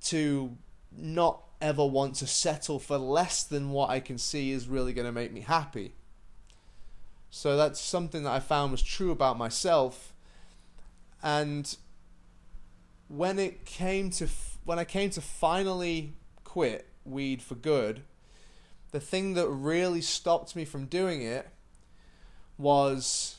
to 0.05 0.57
not 0.97 1.43
ever 1.61 1.85
want 1.85 2.15
to 2.15 2.27
settle 2.27 2.79
for 2.79 2.97
less 2.97 3.43
than 3.43 3.71
what 3.71 3.89
I 3.89 3.99
can 3.99 4.17
see 4.17 4.51
is 4.51 4.67
really 4.67 4.93
going 4.93 5.05
to 5.05 5.11
make 5.11 5.31
me 5.31 5.41
happy. 5.41 5.93
So 7.29 7.55
that's 7.55 7.79
something 7.79 8.23
that 8.23 8.31
I 8.31 8.39
found 8.39 8.71
was 8.71 8.81
true 8.81 9.11
about 9.11 9.37
myself. 9.37 10.13
And 11.23 11.75
when 13.07 13.39
it 13.39 13.65
came 13.65 14.09
to 14.11 14.27
when 14.63 14.79
I 14.79 14.83
came 14.83 15.09
to 15.11 15.21
finally 15.21 16.13
quit 16.43 16.87
weed 17.05 17.41
for 17.41 17.55
good, 17.55 18.03
the 18.91 18.99
thing 18.99 19.33
that 19.35 19.47
really 19.47 20.01
stopped 20.01 20.55
me 20.55 20.65
from 20.65 20.85
doing 20.85 21.21
it 21.21 21.47
was 22.57 23.37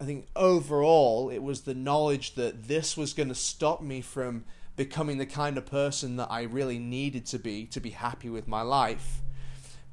I 0.00 0.04
think 0.04 0.26
overall 0.34 1.30
it 1.30 1.42
was 1.42 1.62
the 1.62 1.74
knowledge 1.74 2.34
that 2.34 2.68
this 2.68 2.96
was 2.96 3.12
going 3.12 3.28
to 3.28 3.34
stop 3.34 3.82
me 3.82 4.00
from 4.00 4.44
becoming 4.76 5.18
the 5.18 5.26
kind 5.26 5.58
of 5.58 5.66
person 5.66 6.16
that 6.16 6.28
I 6.30 6.42
really 6.42 6.78
needed 6.78 7.26
to 7.26 7.38
be 7.38 7.66
to 7.66 7.80
be 7.80 7.90
happy 7.90 8.28
with 8.28 8.46
my 8.46 8.62
life. 8.62 9.22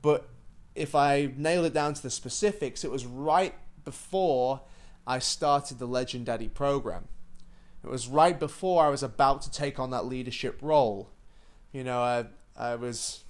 But 0.02 0.30
if 0.76 0.94
I 0.94 1.32
nail 1.36 1.66
it 1.66 1.74
down 1.74 1.94
to 1.94 2.02
the 2.02 2.10
specifics, 2.10 2.84
it 2.84 2.92
was 2.92 3.06
right 3.06 3.56
before 3.86 4.62
I 5.08 5.20
started 5.20 5.80
the 5.80 5.88
Legendaddy 5.88 6.54
program. 6.54 7.08
It 7.84 7.90
was 7.90 8.08
right 8.08 8.40
before 8.40 8.86
I 8.86 8.90
was 8.90 9.04
about 9.04 9.42
to 9.44 9.52
take 9.52 9.80
on 9.80 9.92
that 9.92 10.06
leadership 10.06 10.60
role. 10.62 11.10
You 11.72 11.84
know, 11.84 12.02
I, 12.02 12.26
I 12.58 12.76
was 12.76 13.24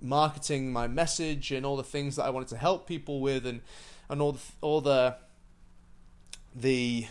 marketing 0.00 0.72
my 0.72 0.88
message 0.88 1.52
and 1.52 1.64
all 1.64 1.76
the 1.76 1.82
things 1.82 2.16
that 2.16 2.24
I 2.24 2.30
wanted 2.30 2.48
to 2.48 2.56
help 2.56 2.86
people 2.86 3.20
with, 3.20 3.46
and 3.46 3.60
and 4.08 4.20
all 4.20 4.32
the, 4.32 4.40
all 4.60 4.80
the 4.80 5.16
the 6.54 7.06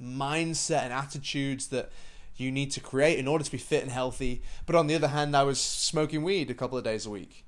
mindset 0.00 0.82
and 0.82 0.92
attitudes 0.92 1.68
that 1.68 1.90
you 2.36 2.52
need 2.52 2.70
to 2.72 2.80
create 2.80 3.18
in 3.18 3.28
order 3.28 3.44
to 3.44 3.50
be 3.50 3.58
fit 3.58 3.82
and 3.82 3.90
healthy. 3.90 4.42
But 4.66 4.76
on 4.76 4.86
the 4.86 4.94
other 4.94 5.08
hand, 5.08 5.36
I 5.36 5.42
was 5.42 5.60
smoking 5.60 6.22
weed 6.22 6.50
a 6.50 6.54
couple 6.54 6.78
of 6.78 6.84
days 6.84 7.06
a 7.06 7.10
week. 7.10 7.44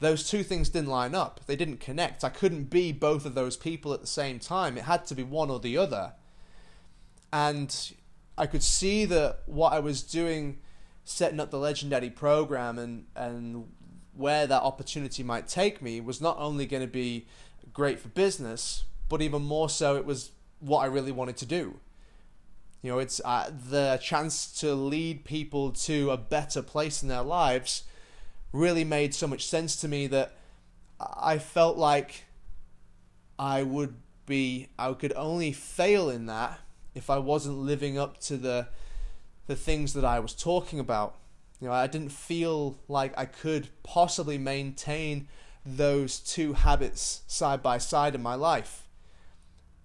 Those 0.00 0.28
two 0.28 0.42
things 0.42 0.68
didn't 0.68 0.90
line 0.90 1.14
up. 1.14 1.40
They 1.46 1.56
didn't 1.56 1.80
connect. 1.80 2.24
I 2.24 2.28
couldn't 2.28 2.64
be 2.64 2.92
both 2.92 3.24
of 3.24 3.34
those 3.34 3.56
people 3.56 3.94
at 3.94 4.00
the 4.00 4.06
same 4.06 4.38
time. 4.38 4.76
It 4.76 4.84
had 4.84 5.06
to 5.06 5.14
be 5.14 5.22
one 5.22 5.50
or 5.50 5.58
the 5.58 5.78
other. 5.78 6.12
And 7.32 7.74
I 8.36 8.46
could 8.46 8.62
see 8.62 9.04
that 9.06 9.40
what 9.46 9.72
I 9.72 9.78
was 9.78 10.02
doing, 10.02 10.58
setting 11.04 11.40
up 11.40 11.50
the 11.50 11.56
Legendaddy 11.56 12.14
program 12.14 12.78
and, 12.78 13.06
and 13.14 13.68
where 14.14 14.46
that 14.46 14.62
opportunity 14.62 15.22
might 15.22 15.48
take 15.48 15.80
me, 15.80 16.00
was 16.00 16.20
not 16.20 16.36
only 16.38 16.66
going 16.66 16.82
to 16.82 16.88
be 16.88 17.26
great 17.72 17.98
for 17.98 18.08
business, 18.08 18.84
but 19.08 19.22
even 19.22 19.42
more 19.42 19.70
so, 19.70 19.96
it 19.96 20.04
was 20.04 20.32
what 20.60 20.80
I 20.80 20.86
really 20.86 21.12
wanted 21.12 21.36
to 21.38 21.46
do. 21.46 21.80
You 22.82 22.92
know, 22.92 22.98
it's 22.98 23.20
uh, 23.24 23.50
the 23.70 23.98
chance 24.02 24.52
to 24.60 24.74
lead 24.74 25.24
people 25.24 25.72
to 25.72 26.10
a 26.10 26.16
better 26.16 26.62
place 26.62 27.02
in 27.02 27.08
their 27.08 27.22
lives 27.22 27.84
really 28.52 28.84
made 28.84 29.14
so 29.14 29.26
much 29.26 29.46
sense 29.46 29.76
to 29.76 29.88
me 29.88 30.06
that 30.06 30.36
I 31.00 31.38
felt 31.38 31.76
like 31.76 32.24
I 33.38 33.62
would 33.62 33.94
be, 34.24 34.68
I 34.78 34.92
could 34.92 35.12
only 35.14 35.52
fail 35.52 36.08
in 36.10 36.26
that 36.26 36.60
if 36.94 37.10
I 37.10 37.18
wasn't 37.18 37.58
living 37.58 37.98
up 37.98 38.18
to 38.20 38.36
the 38.36 38.68
the 39.46 39.56
things 39.56 39.92
that 39.94 40.04
I 40.04 40.18
was 40.18 40.32
talking 40.34 40.80
about. 40.80 41.14
You 41.60 41.68
know, 41.68 41.72
I 41.72 41.86
didn't 41.86 42.10
feel 42.10 42.78
like 42.88 43.16
I 43.16 43.26
could 43.26 43.68
possibly 43.84 44.38
maintain 44.38 45.28
those 45.64 46.18
two 46.18 46.54
habits 46.54 47.22
side 47.26 47.62
by 47.62 47.78
side 47.78 48.14
in 48.14 48.22
my 48.22 48.34
life. 48.34 48.88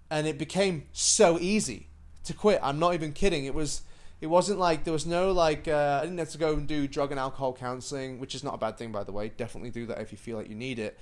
And 0.10 0.28
it 0.28 0.38
became 0.38 0.88
so 0.92 1.40
easy 1.40 1.88
to 2.26 2.34
quit. 2.34 2.60
I'm 2.62 2.80
not 2.80 2.94
even 2.94 3.14
kidding. 3.14 3.46
It 3.46 3.54
was 3.54 3.82
it 4.22 4.28
wasn't 4.28 4.60
like 4.60 4.84
there 4.84 4.94
was 4.94 5.06
no 5.06 5.32
like 5.32 5.68
uh, 5.68 6.00
I 6.02 6.06
didn't 6.06 6.20
have 6.20 6.30
to 6.30 6.38
go 6.38 6.54
and 6.54 6.68
do 6.68 6.88
drug 6.88 7.12
and 7.12 7.20
alcohol 7.20 7.54
counseling, 7.54 8.20
which 8.20 8.36
is 8.36 8.44
not 8.44 8.54
a 8.54 8.58
bad 8.58 8.78
thing 8.78 8.92
by 8.92 9.04
the 9.04 9.12
way. 9.12 9.30
Definitely 9.30 9.72
do 9.72 9.86
that 9.88 10.00
if 10.00 10.12
you 10.12 10.18
feel 10.18 10.38
like 10.38 10.50
you 10.50 10.56
need 10.56 10.80
it. 10.80 10.98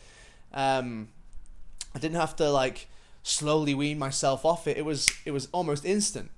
Um, 0.53 1.09
I 1.93 1.99
didn't 1.99 2.17
have 2.17 2.35
to 2.38 2.49
like 2.49 2.88
slowly 3.23 3.73
wean 3.73 3.99
myself 3.99 4.45
off 4.45 4.67
it. 4.67 4.77
It 4.77 4.85
was 4.85 5.09
it 5.25 5.31
was 5.31 5.49
almost 5.51 5.85
instant. 5.85 6.31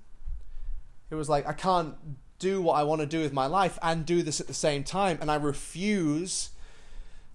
It 1.10 1.14
was 1.14 1.28
like 1.28 1.46
I 1.46 1.52
can't 1.52 1.94
do 2.38 2.60
what 2.60 2.74
I 2.74 2.82
want 2.82 3.00
to 3.00 3.06
do 3.06 3.20
with 3.20 3.32
my 3.32 3.46
life 3.46 3.78
and 3.82 4.04
do 4.04 4.22
this 4.22 4.40
at 4.40 4.48
the 4.48 4.54
same 4.54 4.82
time, 4.82 5.18
and 5.20 5.30
I 5.30 5.36
refuse 5.36 6.50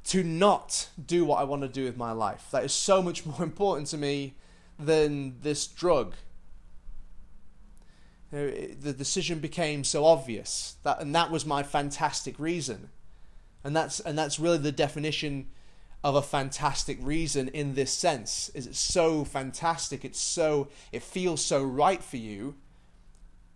to 0.06 0.24
not 0.24 0.90
do 1.04 1.26
what 1.26 1.40
I 1.40 1.44
want 1.44 1.62
to 1.62 1.68
do 1.68 1.86
with 1.86 1.98
my 1.98 2.12
life. 2.12 2.48
That 2.52 2.64
is 2.64 2.74
so 2.74 3.02
much 3.02 3.26
more 3.26 3.44
important 3.44 3.88
to 3.88 3.98
me 3.98 4.36
than 4.78 5.40
this 5.42 5.68
drug. 5.68 6.16
You 8.32 8.38
know, 8.38 8.52
the 8.82 8.94
decision 8.94 9.40
became 9.40 9.84
so 9.84 10.06
obvious 10.06 10.76
that, 10.84 11.02
and 11.02 11.16
that 11.16 11.32
was 11.32 11.46
my 11.46 11.64
fantastic 11.64 12.38
reason, 12.40 12.90
and 13.64 13.76
that's 13.76 14.00
and 14.00 14.18
that's 14.18 14.40
really 14.40 14.58
the 14.58 14.72
definition 14.72 15.48
of 16.04 16.16
a 16.16 16.22
fantastic 16.22 16.98
reason 17.02 17.48
in 17.50 17.76
this 17.76 17.92
sense. 17.92 18.50
Is 18.54 18.68
it's 18.68 18.80
so 18.80 19.24
fantastic? 19.24 20.04
It's 20.04 20.20
so 20.20 20.68
it 20.92 21.04
feels 21.04 21.44
so 21.44 21.64
right 21.64 22.04
for 22.04 22.18
you 22.18 22.56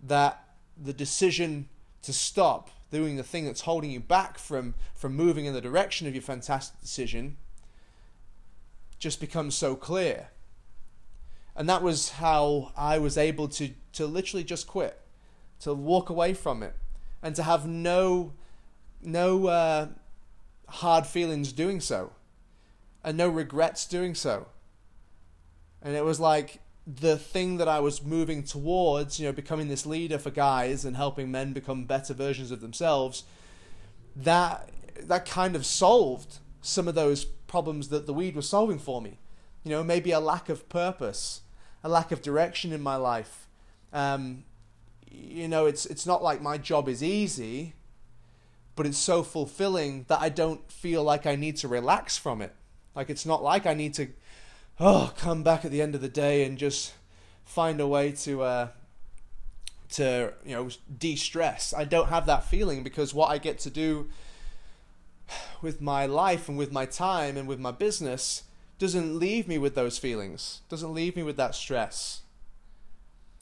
that 0.03 0.43
the 0.81 0.93
decision 0.93 1.67
to 2.01 2.13
stop 2.13 2.69
doing 2.91 3.15
the 3.15 3.23
thing 3.23 3.45
that's 3.45 3.61
holding 3.61 3.91
you 3.91 3.99
back 3.99 4.37
from 4.37 4.73
from 4.95 5.15
moving 5.15 5.45
in 5.45 5.53
the 5.53 5.61
direction 5.61 6.07
of 6.07 6.13
your 6.13 6.21
fantastic 6.21 6.79
decision 6.81 7.37
just 8.99 9.19
becomes 9.19 9.55
so 9.55 9.75
clear 9.75 10.29
and 11.55 11.69
that 11.69 11.81
was 11.81 12.11
how 12.11 12.71
I 12.75 12.97
was 12.97 13.17
able 13.17 13.47
to 13.49 13.71
to 13.93 14.07
literally 14.07 14.43
just 14.43 14.67
quit 14.67 14.99
to 15.59 15.73
walk 15.73 16.09
away 16.09 16.33
from 16.33 16.63
it 16.63 16.75
and 17.21 17.35
to 17.35 17.43
have 17.43 17.67
no 17.67 18.33
no 19.01 19.47
uh, 19.47 19.87
hard 20.67 21.05
feelings 21.05 21.51
doing 21.51 21.79
so 21.79 22.13
and 23.03 23.17
no 23.17 23.27
regrets 23.27 23.85
doing 23.85 24.15
so 24.15 24.47
and 25.81 25.95
it 25.95 26.05
was 26.05 26.19
like 26.19 26.59
the 26.87 27.17
thing 27.17 27.57
that 27.57 27.67
I 27.67 27.79
was 27.79 28.03
moving 28.03 28.43
towards, 28.43 29.19
you 29.19 29.25
know, 29.27 29.31
becoming 29.31 29.67
this 29.67 29.85
leader 29.85 30.17
for 30.17 30.31
guys 30.31 30.83
and 30.83 30.95
helping 30.95 31.31
men 31.31 31.53
become 31.53 31.85
better 31.85 32.13
versions 32.13 32.51
of 32.51 32.61
themselves, 32.61 33.23
that 34.15 34.69
that 34.99 35.25
kind 35.25 35.55
of 35.55 35.65
solved 35.65 36.39
some 36.61 36.87
of 36.87 36.95
those 36.95 37.25
problems 37.25 37.89
that 37.89 38.05
the 38.05 38.13
weed 38.13 38.35
was 38.35 38.47
solving 38.47 38.77
for 38.77 39.01
me. 39.01 39.19
You 39.63 39.71
know, 39.71 39.83
maybe 39.83 40.11
a 40.11 40.19
lack 40.19 40.49
of 40.49 40.67
purpose, 40.69 41.41
a 41.83 41.89
lack 41.89 42.11
of 42.11 42.21
direction 42.21 42.71
in 42.71 42.81
my 42.81 42.95
life. 42.95 43.47
Um, 43.93 44.45
you 45.09 45.47
know, 45.47 45.65
it's 45.65 45.85
it's 45.85 46.05
not 46.05 46.23
like 46.23 46.41
my 46.41 46.57
job 46.57 46.87
is 46.87 47.03
easy, 47.03 47.73
but 48.75 48.85
it's 48.85 48.97
so 48.97 49.23
fulfilling 49.23 50.05
that 50.07 50.21
I 50.21 50.29
don't 50.29 50.71
feel 50.71 51.03
like 51.03 51.25
I 51.25 51.35
need 51.35 51.57
to 51.57 51.67
relax 51.67 52.17
from 52.17 52.41
it. 52.41 52.55
Like 52.95 53.09
it's 53.09 53.25
not 53.25 53.43
like 53.43 53.65
I 53.65 53.73
need 53.73 53.93
to 53.95 54.07
oh, 54.79 55.13
come 55.17 55.43
back 55.43 55.63
at 55.63 55.71
the 55.71 55.81
end 55.81 55.95
of 55.95 56.01
the 56.01 56.09
day 56.09 56.43
and 56.43 56.57
just 56.57 56.93
find 57.45 57.79
a 57.79 57.87
way 57.87 58.11
to 58.11 58.41
uh, 58.41 58.67
to 59.91 60.33
you 60.45 60.55
know 60.55 60.69
de-stress. 60.97 61.73
I 61.73 61.85
don't 61.85 62.09
have 62.09 62.25
that 62.25 62.45
feeling 62.45 62.83
because 62.83 63.13
what 63.13 63.29
I 63.29 63.37
get 63.37 63.59
to 63.59 63.69
do 63.69 64.09
with 65.61 65.81
my 65.81 66.05
life 66.05 66.49
and 66.49 66.57
with 66.57 66.71
my 66.71 66.85
time 66.85 67.37
and 67.37 67.47
with 67.47 67.59
my 67.59 67.71
business 67.71 68.43
doesn't 68.81 69.19
leave 69.19 69.47
me 69.47 69.59
with 69.59 69.75
those 69.75 69.99
feelings. 69.99 70.63
Doesn't 70.67 70.91
leave 70.91 71.15
me 71.15 71.21
with 71.21 71.37
that 71.37 71.53
stress. 71.53 72.21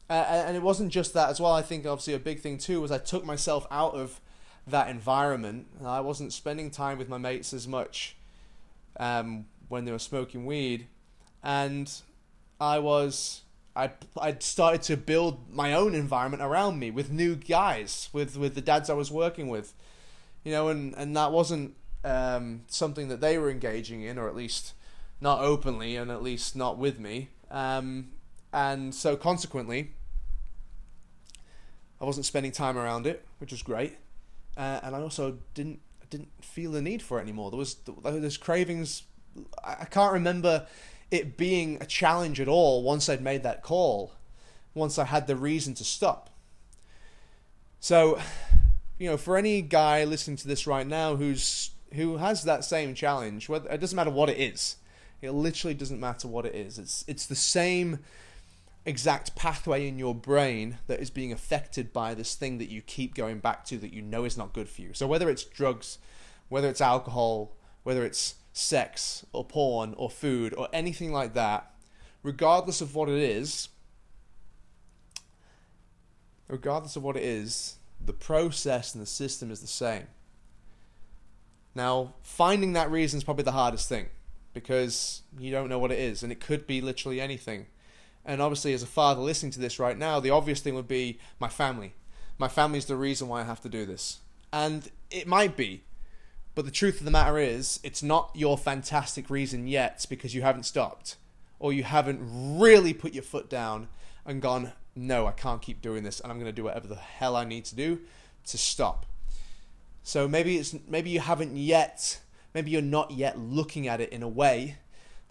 Uh, 0.10 0.14
and 0.14 0.58
it 0.58 0.62
wasn't 0.62 0.92
just 0.92 1.14
that 1.14 1.30
as 1.30 1.40
well. 1.40 1.54
I 1.54 1.62
think 1.62 1.86
obviously 1.86 2.14
a 2.14 2.20
big 2.20 2.42
thing 2.42 2.58
too 2.58 2.82
was 2.82 2.92
I 2.92 2.98
took 2.98 3.24
myself 3.24 3.66
out 3.72 3.94
of 3.94 4.20
that 4.68 4.90
environment. 4.90 5.68
I 5.82 6.02
wasn't 6.02 6.34
spending 6.34 6.70
time 6.70 6.98
with 6.98 7.08
my 7.08 7.18
mates 7.18 7.54
as 7.54 7.70
much 7.70 8.18
um, 9.00 9.46
when 9.70 9.86
they 9.86 9.94
were 9.94 10.00
smoking 10.00 10.46
weed 10.46 10.88
and 11.42 11.90
I 12.60 12.80
was 12.80 13.44
I 13.78 13.92
I 14.20 14.36
started 14.40 14.82
to 14.84 14.98
build 14.98 15.50
my 15.54 15.72
own 15.72 15.96
environment 15.96 16.44
around 16.44 16.80
me 16.80 16.92
with 16.92 17.12
new 17.12 17.38
guys, 17.38 18.10
with 18.12 18.36
with 18.36 18.56
the 18.56 18.62
dads 18.62 18.90
I 18.90 18.94
was 18.94 19.10
working 19.10 19.48
with, 19.48 19.74
you 20.44 20.52
know, 20.52 20.68
and 20.68 20.94
and 20.96 21.16
that 21.16 21.32
wasn't 21.32 21.76
um, 22.04 22.64
something 22.68 23.08
that 23.08 23.22
they 23.22 23.38
were 23.38 23.50
engaging 23.50 24.02
in, 24.02 24.18
or 24.18 24.28
at 24.28 24.36
least 24.36 24.74
not 25.22 25.42
openly, 25.42 25.96
and 25.96 26.10
at 26.12 26.24
least 26.24 26.56
not 26.56 26.78
with 26.78 27.00
me. 27.00 27.30
Um, 27.52 28.10
and 28.54 28.94
so 28.94 29.16
consequently, 29.16 29.92
I 32.02 32.06
wasn't 32.06 32.26
spending 32.26 32.52
time 32.52 32.78
around 32.78 33.06
it, 33.06 33.26
which 33.40 33.52
was 33.52 33.62
great, 33.62 33.98
uh, 34.58 34.80
and 34.84 34.96
I 34.96 35.02
also 35.02 35.38
didn't 35.54 35.80
didn't 36.10 36.32
feel 36.42 36.72
the 36.72 36.82
need 36.82 37.02
for 37.02 37.20
it 37.20 37.24
anymore. 37.24 37.52
There 37.52 37.58
was 37.58 37.76
there's 38.04 38.38
cravings. 38.38 39.04
I 39.64 39.86
can't 39.86 40.14
remember 40.14 40.66
it 41.12 41.38
being 41.38 41.78
a 41.82 41.86
challenge 41.86 42.40
at 42.40 42.48
all 42.48 42.84
once 42.84 43.10
I'd 43.10 43.22
made 43.22 43.44
that 43.44 43.64
call, 43.64 44.14
once 44.74 44.98
I 44.98 45.06
had 45.06 45.28
the 45.28 45.36
reason 45.36 45.74
to 45.76 45.84
stop. 45.84 46.30
So, 47.80 48.20
you 48.98 49.10
know, 49.10 49.18
for 49.18 49.38
any 49.38 49.62
guy 49.62 50.04
listening 50.04 50.38
to 50.38 50.48
this 50.48 50.68
right 50.68 50.86
now 50.86 51.16
who's 51.16 51.72
who 51.94 52.18
has 52.18 52.44
that 52.44 52.64
same 52.64 52.94
challenge, 52.94 53.50
it 53.50 53.82
doesn't 53.82 53.96
matter 53.96 54.12
what 54.12 54.30
it 54.30 54.38
is. 54.38 54.76
It 55.22 55.32
literally 55.32 55.74
doesn't 55.74 56.00
matter 56.00 56.28
what 56.28 56.46
it 56.46 56.56
is. 56.56 56.80
It's 56.80 57.04
it's 57.08 57.26
the 57.26 57.36
same 57.36 58.00
exact 58.86 59.36
pathway 59.36 59.88
in 59.88 60.00
your 60.00 60.16
brain 60.16 60.78
that 60.88 61.00
is 61.00 61.10
being 61.10 61.32
affected 61.32 61.92
by 61.92 62.14
this 62.14 62.36
thing 62.36 62.58
that 62.58 62.70
you 62.70 62.82
keep 62.82 63.14
going 63.14 63.40
back 63.40 63.66
to 63.66 63.78
that 63.78 63.94
you 63.94 64.02
know 64.02 64.24
is 64.24 64.38
not 64.38 64.54
good 64.54 64.70
for 64.70 64.82
you. 64.82 64.94
So 64.94 65.08
whether 65.08 65.30
it's 65.30 65.44
drugs, 65.44 66.00
whether 66.48 66.70
it's 66.70 66.82
alcohol, 66.82 67.56
whether 67.84 68.06
it's 68.06 68.36
sex 68.54 69.26
or 69.34 69.46
porn 69.46 69.94
or 69.98 70.10
food 70.10 70.54
or 70.56 70.70
anything 70.74 71.12
like 71.12 71.34
that, 71.34 71.72
regardless 72.24 72.82
of 72.82 72.96
what 72.96 73.10
it 73.10 73.20
is, 73.20 73.70
regardless 76.48 76.96
of 76.96 77.04
what 77.04 77.18
it 77.18 77.24
is, 77.24 77.76
the 78.04 78.14
process 78.14 78.96
and 78.96 79.02
the 79.02 79.08
system 79.08 79.52
is 79.52 79.60
the 79.60 79.68
same. 79.68 80.08
Now, 81.76 82.16
finding 82.24 82.74
that 82.74 82.90
reason 82.90 83.18
is 83.18 83.24
probably 83.24 83.44
the 83.44 83.52
hardest 83.52 83.88
thing 83.88 84.08
because 84.60 85.22
you 85.38 85.52
don't 85.52 85.70
know 85.70 85.80
what 85.80 85.92
it 85.92 86.00
is, 86.00 86.24
and 86.24 86.32
it 86.32 86.40
could 86.40 86.68
be 86.68 86.82
literally 86.82 87.22
anything. 87.22 87.68
And 88.26 88.42
obviously, 88.42 88.74
as 88.74 88.84
a 88.84 88.88
father 88.88 89.22
listening 89.22 89.52
to 89.54 89.60
this 89.60 89.80
right 89.80 89.98
now, 89.98 90.20
the 90.20 90.30
obvious 90.30 90.60
thing 90.60 90.76
would 90.76 90.88
be 90.88 91.20
my 91.40 91.48
family. 91.48 91.94
My 92.38 92.48
family 92.48 92.78
is 92.78 92.86
the 92.86 92.96
reason 92.96 93.28
why 93.28 93.42
I 93.42 93.46
have 93.46 93.62
to 93.62 93.70
do 93.70 93.86
this. 93.86 94.20
And 94.52 94.90
it 95.10 95.28
might 95.28 95.56
be, 95.56 95.84
but 96.56 96.66
the 96.66 96.72
truth 96.72 97.00
of 97.00 97.06
the 97.06 97.12
matter 97.12 97.38
is, 97.38 97.80
it's 97.84 98.04
not 98.04 98.32
your 98.34 98.58
fantastic 98.58 99.30
reason 99.30 99.68
yet 99.68 100.06
because 100.10 100.36
you 100.36 100.42
haven't 100.42 100.64
stopped 100.64 101.16
or 101.60 101.74
you 101.74 101.84
haven't 101.84 102.20
really 102.60 102.94
put 102.94 103.14
your 103.14 103.24
foot 103.24 103.50
down 103.50 103.88
and 104.26 104.42
gone, 104.42 104.74
no, 104.96 105.28
I 105.28 105.32
can't 105.32 105.62
keep 105.62 105.82
doing 105.82 106.04
this 106.04 106.20
and 106.20 106.32
I'm 106.32 106.38
going 106.38 106.52
to 106.52 106.56
do 106.56 106.64
whatever 106.64 106.88
the 106.88 106.96
hell 106.96 107.36
I 107.36 107.46
need 107.46 107.66
to 107.66 107.76
do 107.76 108.00
to 108.48 108.58
stop. 108.58 109.06
So 110.04 110.28
maybe 110.28 110.58
it's 110.58 110.76
maybe 110.88 111.10
you 111.10 111.20
haven't 111.20 111.56
yet, 111.56 112.20
maybe 112.60 112.72
you're 112.72 112.82
not 112.82 113.12
yet 113.12 113.40
looking 113.40 113.88
at 113.88 114.02
it 114.02 114.10
in 114.10 114.22
a 114.22 114.28
way 114.28 114.76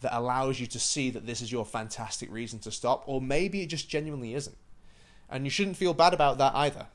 that 0.00 0.16
allows 0.16 0.58
you 0.58 0.66
to 0.66 0.78
see 0.78 1.10
that 1.10 1.26
this 1.26 1.42
is 1.42 1.52
your 1.52 1.66
fantastic 1.66 2.32
reason 2.32 2.58
to 2.58 2.70
stop, 2.70 3.02
or 3.04 3.20
maybe 3.20 3.60
it 3.60 3.66
just 3.66 3.86
genuinely 3.86 4.32
isn't. 4.32 4.56
And 5.28 5.44
you 5.44 5.50
shouldn't 5.50 5.76
feel 5.76 5.92
bad 5.92 6.14
about 6.14 6.38
that 6.38 6.54
either. 6.54 6.86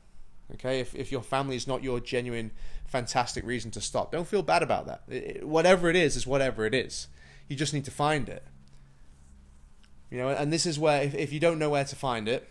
Okay, 0.54 0.80
if, 0.80 0.92
if 0.92 1.12
your 1.12 1.22
family 1.22 1.54
is 1.54 1.68
not 1.68 1.84
your 1.84 2.00
genuine, 2.00 2.50
fantastic 2.84 3.46
reason 3.46 3.70
to 3.70 3.80
stop, 3.80 4.10
don't 4.10 4.26
feel 4.26 4.42
bad 4.42 4.64
about 4.64 4.86
that. 4.86 5.02
It, 5.08 5.46
whatever 5.46 5.88
it 5.88 5.94
is, 5.94 6.16
is 6.16 6.26
whatever 6.26 6.66
it 6.66 6.74
is. 6.74 7.06
You 7.48 7.54
just 7.54 7.72
need 7.72 7.84
to 7.84 7.92
find 7.92 8.28
it. 8.28 8.42
You 10.10 10.18
know, 10.18 10.30
and 10.30 10.52
this 10.52 10.66
is 10.66 10.80
where, 10.80 11.00
if, 11.00 11.14
if 11.14 11.32
you 11.32 11.38
don't 11.38 11.60
know 11.60 11.70
where 11.70 11.84
to 11.84 11.94
find 11.94 12.26
it, 12.26 12.48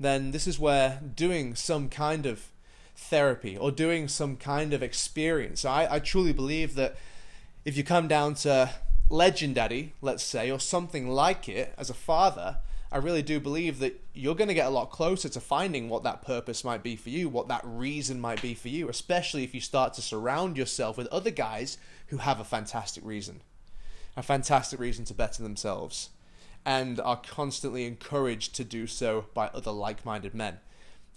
then 0.00 0.32
this 0.32 0.48
is 0.48 0.58
where 0.58 1.00
doing 1.14 1.54
some 1.54 1.88
kind 1.88 2.26
of 2.26 2.50
therapy 2.96 3.56
or 3.56 3.70
doing 3.70 4.08
some 4.08 4.36
kind 4.36 4.72
of 4.72 4.82
experience. 4.82 5.64
I, 5.64 5.86
I 5.90 5.98
truly 5.98 6.32
believe 6.32 6.74
that 6.74 6.96
if 7.64 7.76
you 7.76 7.84
come 7.84 8.08
down 8.08 8.34
to 8.34 8.70
Legendaddy, 9.10 9.90
let's 10.00 10.22
say, 10.22 10.50
or 10.50 10.58
something 10.58 11.08
like 11.08 11.48
it 11.48 11.74
as 11.76 11.90
a 11.90 11.94
father, 11.94 12.58
I 12.90 12.98
really 12.98 13.22
do 13.22 13.40
believe 13.40 13.80
that 13.80 14.00
you're 14.14 14.34
going 14.34 14.48
to 14.48 14.54
get 14.54 14.66
a 14.66 14.70
lot 14.70 14.90
closer 14.90 15.28
to 15.28 15.40
finding 15.40 15.88
what 15.88 16.04
that 16.04 16.22
purpose 16.22 16.64
might 16.64 16.82
be 16.82 16.96
for 16.96 17.10
you, 17.10 17.28
what 17.28 17.48
that 17.48 17.62
reason 17.64 18.20
might 18.20 18.40
be 18.40 18.54
for 18.54 18.68
you, 18.68 18.88
especially 18.88 19.44
if 19.44 19.54
you 19.54 19.60
start 19.60 19.94
to 19.94 20.02
surround 20.02 20.56
yourself 20.56 20.96
with 20.96 21.08
other 21.08 21.30
guys 21.30 21.78
who 22.08 22.18
have 22.18 22.40
a 22.40 22.44
fantastic 22.44 23.04
reason, 23.04 23.40
a 24.16 24.22
fantastic 24.22 24.78
reason 24.78 25.04
to 25.04 25.14
better 25.14 25.42
themselves, 25.42 26.10
and 26.64 27.00
are 27.00 27.20
constantly 27.20 27.84
encouraged 27.84 28.54
to 28.54 28.64
do 28.64 28.86
so 28.86 29.26
by 29.34 29.48
other 29.48 29.72
like 29.72 30.04
minded 30.04 30.34
men. 30.34 30.58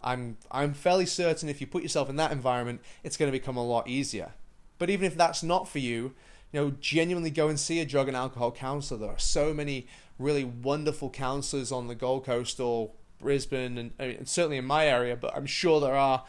I'm, 0.01 0.37
I'm 0.51 0.73
fairly 0.73 1.05
certain 1.05 1.49
if 1.49 1.59
you 1.59 1.67
put 1.67 1.83
yourself 1.83 2.09
in 2.09 2.15
that 2.17 2.31
environment, 2.31 2.81
it's 3.03 3.17
going 3.17 3.31
to 3.31 3.37
become 3.37 3.57
a 3.57 3.65
lot 3.65 3.87
easier. 3.87 4.33
But 4.77 4.89
even 4.89 5.05
if 5.05 5.15
that's 5.15 5.43
not 5.43 5.67
for 5.67 5.79
you, 5.79 6.13
you 6.51 6.59
know, 6.59 6.71
genuinely 6.79 7.29
go 7.29 7.47
and 7.49 7.59
see 7.59 7.79
a 7.79 7.85
drug 7.85 8.07
and 8.07 8.17
alcohol 8.17 8.51
counselor. 8.51 8.99
There 8.99 9.09
are 9.09 9.19
so 9.19 9.53
many 9.53 9.87
really 10.17 10.43
wonderful 10.43 11.09
counselors 11.09 11.71
on 11.71 11.87
the 11.87 11.95
Gold 11.95 12.25
Coast 12.25 12.59
or 12.59 12.91
Brisbane, 13.19 13.77
and, 13.77 13.91
and 13.99 14.27
certainly 14.27 14.57
in 14.57 14.65
my 14.65 14.87
area, 14.87 15.15
but 15.15 15.35
I'm 15.35 15.45
sure 15.45 15.79
there 15.79 15.95
are 15.95 16.23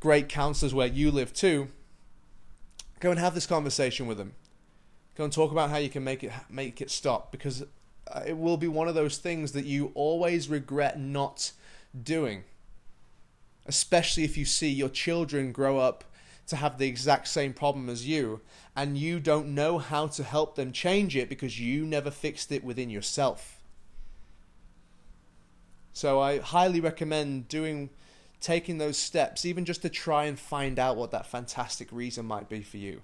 great 0.00 0.28
counselors 0.28 0.74
where 0.74 0.88
you 0.88 1.10
live 1.10 1.32
too. 1.32 1.68
Go 3.00 3.10
and 3.10 3.18
have 3.18 3.34
this 3.34 3.46
conversation 3.46 4.06
with 4.06 4.18
them. 4.18 4.34
Go 5.16 5.24
and 5.24 5.32
talk 5.32 5.52
about 5.52 5.70
how 5.70 5.76
you 5.76 5.88
can 5.88 6.04
make 6.04 6.24
it 6.24 6.32
make 6.48 6.80
it 6.80 6.90
stop 6.90 7.30
because 7.30 7.62
uh, 8.08 8.22
it 8.26 8.36
will 8.36 8.56
be 8.56 8.68
one 8.68 8.88
of 8.88 8.94
those 8.94 9.18
things 9.18 9.52
that 9.52 9.64
you 9.64 9.92
always 9.94 10.48
regret 10.48 10.98
not 10.98 11.52
doing. 12.00 12.44
Especially 13.66 14.24
if 14.24 14.36
you 14.36 14.44
see 14.44 14.68
your 14.68 14.88
children 14.88 15.52
grow 15.52 15.78
up 15.78 16.04
to 16.48 16.56
have 16.56 16.78
the 16.78 16.88
exact 16.88 17.28
same 17.28 17.52
problem 17.52 17.88
as 17.88 18.06
you 18.06 18.40
and 18.74 18.98
you 18.98 19.20
don't 19.20 19.54
know 19.54 19.78
how 19.78 20.06
to 20.06 20.24
help 20.24 20.56
them 20.56 20.72
change 20.72 21.16
it 21.16 21.28
because 21.28 21.60
you 21.60 21.84
never 21.84 22.10
fixed 22.10 22.50
it 22.50 22.64
within 22.64 22.90
yourself. 22.90 23.60
So 25.92 26.20
I 26.20 26.38
highly 26.38 26.80
recommend 26.80 27.48
doing 27.48 27.90
taking 28.40 28.78
those 28.78 28.98
steps 28.98 29.44
even 29.44 29.64
just 29.64 29.82
to 29.82 29.88
try 29.88 30.24
and 30.24 30.38
find 30.38 30.78
out 30.78 30.96
what 30.96 31.12
that 31.12 31.26
fantastic 31.26 31.88
reason 31.92 32.26
might 32.26 32.48
be 32.48 32.60
for 32.60 32.76
you 32.76 33.00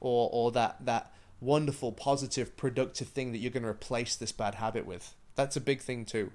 or 0.00 0.28
or 0.32 0.52
that 0.52 0.84
that 0.84 1.12
wonderful 1.40 1.92
positive 1.92 2.56
productive 2.56 3.08
thing 3.08 3.32
that 3.32 3.38
you're 3.38 3.50
going 3.50 3.62
to 3.62 3.68
replace 3.68 4.16
this 4.16 4.32
bad 4.32 4.56
habit 4.56 4.86
with. 4.86 5.14
That's 5.34 5.56
a 5.56 5.60
big 5.60 5.80
thing 5.80 6.04
too. 6.04 6.30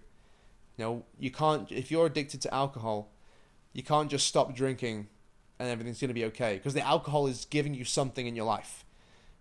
You 0.78 0.86
know, 0.86 1.06
you 1.20 1.32
can't 1.32 1.72
if 1.72 1.92
you're 1.92 2.08
addicted 2.08 2.42
to 2.42 2.54
alcohol, 2.54 3.10
you 3.74 3.84
can't 3.84 4.10
just 4.10 4.28
stop 4.28 4.56
drinking 4.56 5.08
and 5.60 5.70
everything's 5.70 6.00
going 6.00 6.10
to 6.10 6.14
be 6.14 6.26
okay 6.26 6.56
because 6.56 6.74
the 6.74 6.86
alcohol 6.86 7.28
is 7.28 7.46
giving 7.46 7.74
you 7.74 7.84
something 7.84 8.26
in 8.26 8.36
your 8.36 8.46
life. 8.46 8.86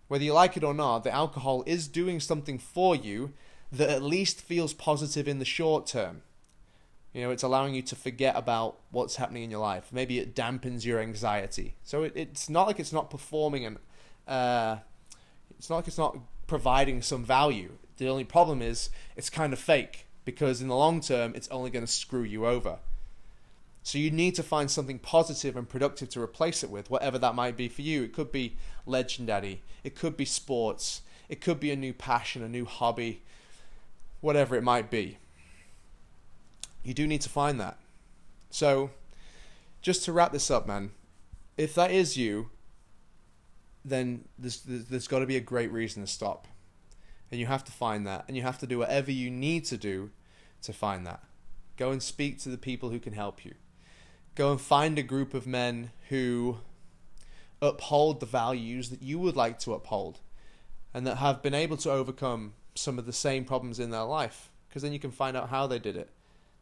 Whether 0.07 0.23
you 0.23 0.33
like 0.33 0.57
it 0.57 0.63
or 0.63 0.73
not, 0.73 1.03
the 1.03 1.13
alcohol 1.13 1.63
is 1.65 1.87
doing 1.87 2.19
something 2.19 2.57
for 2.57 2.95
you 2.95 3.33
that 3.71 3.89
at 3.89 4.01
least 4.01 4.41
feels 4.41 4.73
positive 4.73 5.27
in 5.27 5.39
the 5.39 5.45
short 5.45 5.85
term. 5.85 6.23
You 7.13 7.21
know, 7.21 7.31
it's 7.31 7.43
allowing 7.43 7.73
you 7.73 7.81
to 7.83 7.95
forget 7.95 8.35
about 8.35 8.79
what's 8.91 9.15
happening 9.15 9.43
in 9.43 9.51
your 9.51 9.59
life. 9.59 9.89
Maybe 9.91 10.19
it 10.19 10.35
dampens 10.35 10.85
your 10.85 10.99
anxiety. 10.99 11.75
So 11.83 12.03
it, 12.03 12.13
it's 12.15 12.49
not 12.49 12.67
like 12.67 12.79
it's 12.79 12.93
not 12.93 13.09
performing 13.09 13.65
and 13.65 13.77
uh, 14.27 14.77
it's 15.57 15.69
not 15.69 15.77
like 15.77 15.87
it's 15.87 15.97
not 15.97 16.17
providing 16.47 17.01
some 17.01 17.23
value. 17.23 17.77
The 17.97 18.07
only 18.09 18.23
problem 18.25 18.61
is 18.61 18.89
it's 19.15 19.29
kind 19.29 19.53
of 19.53 19.59
fake 19.59 20.07
because 20.23 20.61
in 20.61 20.67
the 20.67 20.75
long 20.75 21.01
term, 21.01 21.33
it's 21.35 21.47
only 21.49 21.69
going 21.69 21.85
to 21.85 21.91
screw 21.91 22.23
you 22.23 22.45
over. 22.45 22.79
So 23.83 23.97
you 23.97 24.11
need 24.11 24.35
to 24.35 24.43
find 24.43 24.69
something 24.69 24.99
positive 24.99 25.55
and 25.55 25.67
productive 25.67 26.09
to 26.09 26.21
replace 26.21 26.63
it 26.63 26.69
with, 26.69 26.89
whatever 26.89 27.17
that 27.19 27.35
might 27.35 27.57
be 27.57 27.67
for 27.69 27.81
you. 27.81 28.03
It 28.03 28.13
could 28.13 28.31
be 28.31 28.57
Legendaddy, 28.87 29.59
it 29.83 29.95
could 29.95 30.17
be 30.17 30.25
sports, 30.25 31.01
it 31.27 31.41
could 31.41 31.59
be 31.59 31.71
a 31.71 31.75
new 31.75 31.93
passion, 31.93 32.43
a 32.43 32.49
new 32.49 32.65
hobby, 32.65 33.21
whatever 34.21 34.55
it 34.55 34.63
might 34.63 34.89
be. 34.89 35.17
You 36.83 36.93
do 36.93 37.07
need 37.07 37.21
to 37.21 37.29
find 37.29 37.59
that. 37.59 37.77
So, 38.49 38.91
just 39.81 40.03
to 40.05 40.13
wrap 40.13 40.31
this 40.31 40.49
up, 40.49 40.67
man, 40.67 40.91
if 41.57 41.75
that 41.75 41.91
is 41.91 42.17
you, 42.17 42.49
then 43.85 44.25
there's, 44.37 44.61
there's 44.65 45.07
got 45.07 45.19
to 45.19 45.25
be 45.25 45.37
a 45.37 45.41
great 45.41 45.71
reason 45.71 46.03
to 46.03 46.07
stop. 46.07 46.47
And 47.31 47.39
you 47.39 47.45
have 47.45 47.63
to 47.65 47.71
find 47.71 48.07
that. 48.07 48.25
And 48.27 48.35
you 48.35 48.43
have 48.43 48.57
to 48.59 48.67
do 48.67 48.79
whatever 48.79 49.11
you 49.11 49.29
need 49.29 49.65
to 49.65 49.77
do 49.77 50.09
to 50.63 50.73
find 50.73 51.05
that. 51.05 51.23
Go 51.77 51.91
and 51.91 52.01
speak 52.01 52.39
to 52.39 52.49
the 52.49 52.57
people 52.57 52.89
who 52.89 52.99
can 52.99 53.13
help 53.13 53.45
you 53.45 53.53
go 54.39 54.51
and 54.51 54.61
find 54.61 54.97
a 54.97 55.03
group 55.03 55.33
of 55.33 55.45
men 55.45 55.91
who 56.07 56.59
uphold 57.61 58.21
the 58.21 58.25
values 58.25 58.89
that 58.89 59.03
you 59.03 59.19
would 59.19 59.35
like 59.35 59.59
to 59.59 59.73
uphold 59.73 60.21
and 60.93 61.05
that 61.05 61.17
have 61.17 61.43
been 61.43 61.53
able 61.53 61.75
to 61.75 61.91
overcome 61.91 62.53
some 62.73 62.97
of 62.97 63.05
the 63.05 63.11
same 63.11 63.43
problems 63.43 63.81
in 63.81 63.89
their 63.89 64.05
life. 64.05 64.49
Because 64.69 64.81
then 64.81 64.93
you 64.93 64.99
can 64.99 65.11
find 65.11 65.35
out 65.35 65.49
how 65.49 65.67
they 65.67 65.77
did 65.77 65.97
it. 65.97 66.09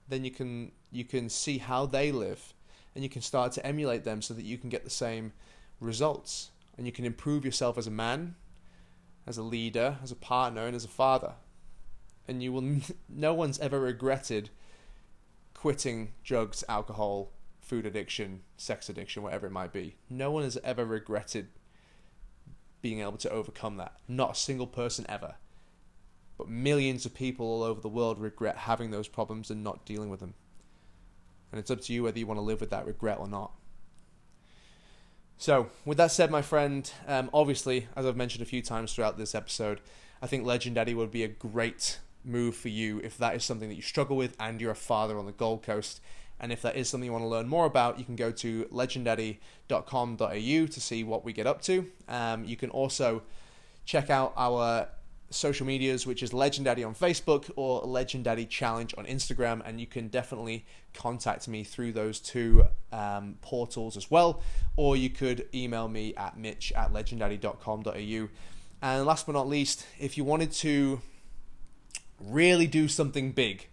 Then 0.09 0.25
you 0.25 0.31
can 0.31 0.71
you 0.91 1.05
can 1.05 1.29
see 1.29 1.59
how 1.59 1.85
they 1.85 2.11
live 2.11 2.55
and 2.95 3.03
you 3.03 3.11
can 3.11 3.21
start 3.21 3.51
to 3.51 3.63
emulate 3.65 4.03
them 4.03 4.23
so 4.23 4.33
that 4.33 4.43
you 4.43 4.57
can 4.57 4.71
get 4.71 4.83
the 4.83 4.89
same 4.89 5.31
results. 5.79 6.49
And 6.79 6.87
you 6.87 6.91
can 6.91 7.05
improve 7.05 7.45
yourself 7.45 7.77
as 7.77 7.85
a 7.85 7.91
man 7.91 8.33
as 9.27 9.37
a 9.37 9.43
leader 9.43 9.97
as 10.01 10.11
a 10.11 10.15
partner 10.15 10.65
and 10.65 10.75
as 10.75 10.83
a 10.83 10.95
father. 11.03 11.33
And 12.27 12.41
you 12.41 12.51
will 12.51 12.79
no 13.07 13.35
one's 13.35 13.59
ever 13.59 13.79
regretted 13.79 14.49
quitting 15.53 16.13
drugs 16.23 16.63
alcohol 16.67 17.33
food 17.67 17.85
addiction, 17.85 18.41
sex 18.55 18.89
addiction, 18.89 19.21
whatever 19.21 19.45
it 19.45 19.51
might 19.51 19.73
be. 19.73 19.97
No 20.09 20.31
one 20.31 20.43
has 20.43 20.57
ever 20.63 20.85
regretted 20.85 21.49
being 22.81 23.01
able 23.01 23.17
to 23.17 23.29
overcome 23.29 23.75
that. 23.77 23.97
Not 24.07 24.31
a 24.31 24.35
single 24.35 24.67
person 24.67 25.05
ever. 25.09 25.35
But 26.37 26.47
millions 26.47 27.05
of 27.05 27.13
people 27.13 27.45
all 27.45 27.63
over 27.63 27.81
the 27.81 27.89
world 27.89 28.19
regret 28.19 28.57
having 28.57 28.91
those 28.91 29.09
problems 29.09 29.51
and 29.51 29.63
not 29.63 29.85
dealing 29.85 30.09
with 30.09 30.21
them. 30.21 30.33
And 31.51 31.59
it's 31.59 31.69
up 31.69 31.81
to 31.81 31.93
you 31.93 32.03
whether 32.03 32.17
you 32.17 32.27
want 32.27 32.37
to 32.37 32.43
live 32.43 32.61
with 32.61 32.69
that 32.69 32.85
regret 32.85 33.19
or 33.19 33.27
not. 33.27 33.51
So, 35.37 35.69
with 35.85 35.97
that 35.97 36.11
said, 36.11 36.31
my 36.31 36.41
friend, 36.41 36.89
um, 37.05 37.29
obviously, 37.33 37.87
as 37.95 38.05
I've 38.05 38.15
mentioned 38.15 38.41
a 38.41 38.45
few 38.45 38.61
times 38.61 38.93
throughout 38.93 39.17
this 39.17 39.35
episode, 39.35 39.81
I 40.21 40.27
think 40.27 40.45
Legendaddy 40.45 40.95
would 40.95 41.11
be 41.11 41.23
a 41.23 41.27
great 41.27 41.99
move 42.23 42.55
for 42.55 42.69
you 42.69 42.99
if 43.03 43.17
that 43.17 43.35
is 43.35 43.43
something 43.43 43.69
that 43.69 43.75
you 43.75 43.81
struggle 43.81 44.17
with 44.17 44.35
and 44.39 44.59
you're 44.59 44.71
a 44.71 44.75
father 44.75 45.17
on 45.17 45.25
the 45.25 45.31
Gold 45.31 45.63
Coast 45.63 46.01
and 46.39 46.51
if 46.51 46.61
that 46.61 46.75
is 46.75 46.89
something 46.89 47.05
you 47.05 47.11
want 47.11 47.23
to 47.23 47.29
learn 47.29 47.47
more 47.47 47.65
about, 47.65 47.97
you 47.97 48.05
can 48.05 48.15
go 48.15 48.31
to 48.31 48.65
legendaddy.com.au 48.65 50.17
to 50.17 50.81
see 50.81 51.03
what 51.03 51.25
we 51.25 51.33
get 51.33 51.47
up 51.47 51.61
to. 51.63 51.85
Um, 52.07 52.45
you 52.45 52.55
can 52.55 52.69
also 52.69 53.23
check 53.85 54.09
out 54.09 54.33
our 54.37 54.87
social 55.29 55.65
medias, 55.65 56.05
which 56.05 56.23
is 56.23 56.31
Legendaddy 56.31 56.85
on 56.85 56.95
Facebook 56.95 57.51
or 57.55 57.81
Legendaddy 57.83 58.47
Challenge 58.47 58.93
on 58.97 59.05
Instagram, 59.05 59.61
and 59.65 59.79
you 59.79 59.87
can 59.87 60.07
definitely 60.07 60.65
contact 60.93 61.47
me 61.47 61.63
through 61.63 61.91
those 61.91 62.19
two 62.19 62.65
um, 62.91 63.37
portals 63.41 63.97
as 63.97 64.09
well, 64.09 64.41
or 64.75 64.95
you 64.95 65.09
could 65.09 65.47
email 65.53 65.87
me 65.87 66.13
at 66.15 66.37
mitch 66.37 66.71
at 66.73 66.93
legendaddy.com.au. 66.93 68.29
And 68.81 69.05
last 69.05 69.25
but 69.25 69.33
not 69.33 69.47
least, 69.47 69.85
if 69.99 70.17
you 70.17 70.23
wanted 70.23 70.51
to 70.53 71.01
really 72.19 72.67
do 72.67 72.87
something 72.87 73.31
big, 73.31 73.67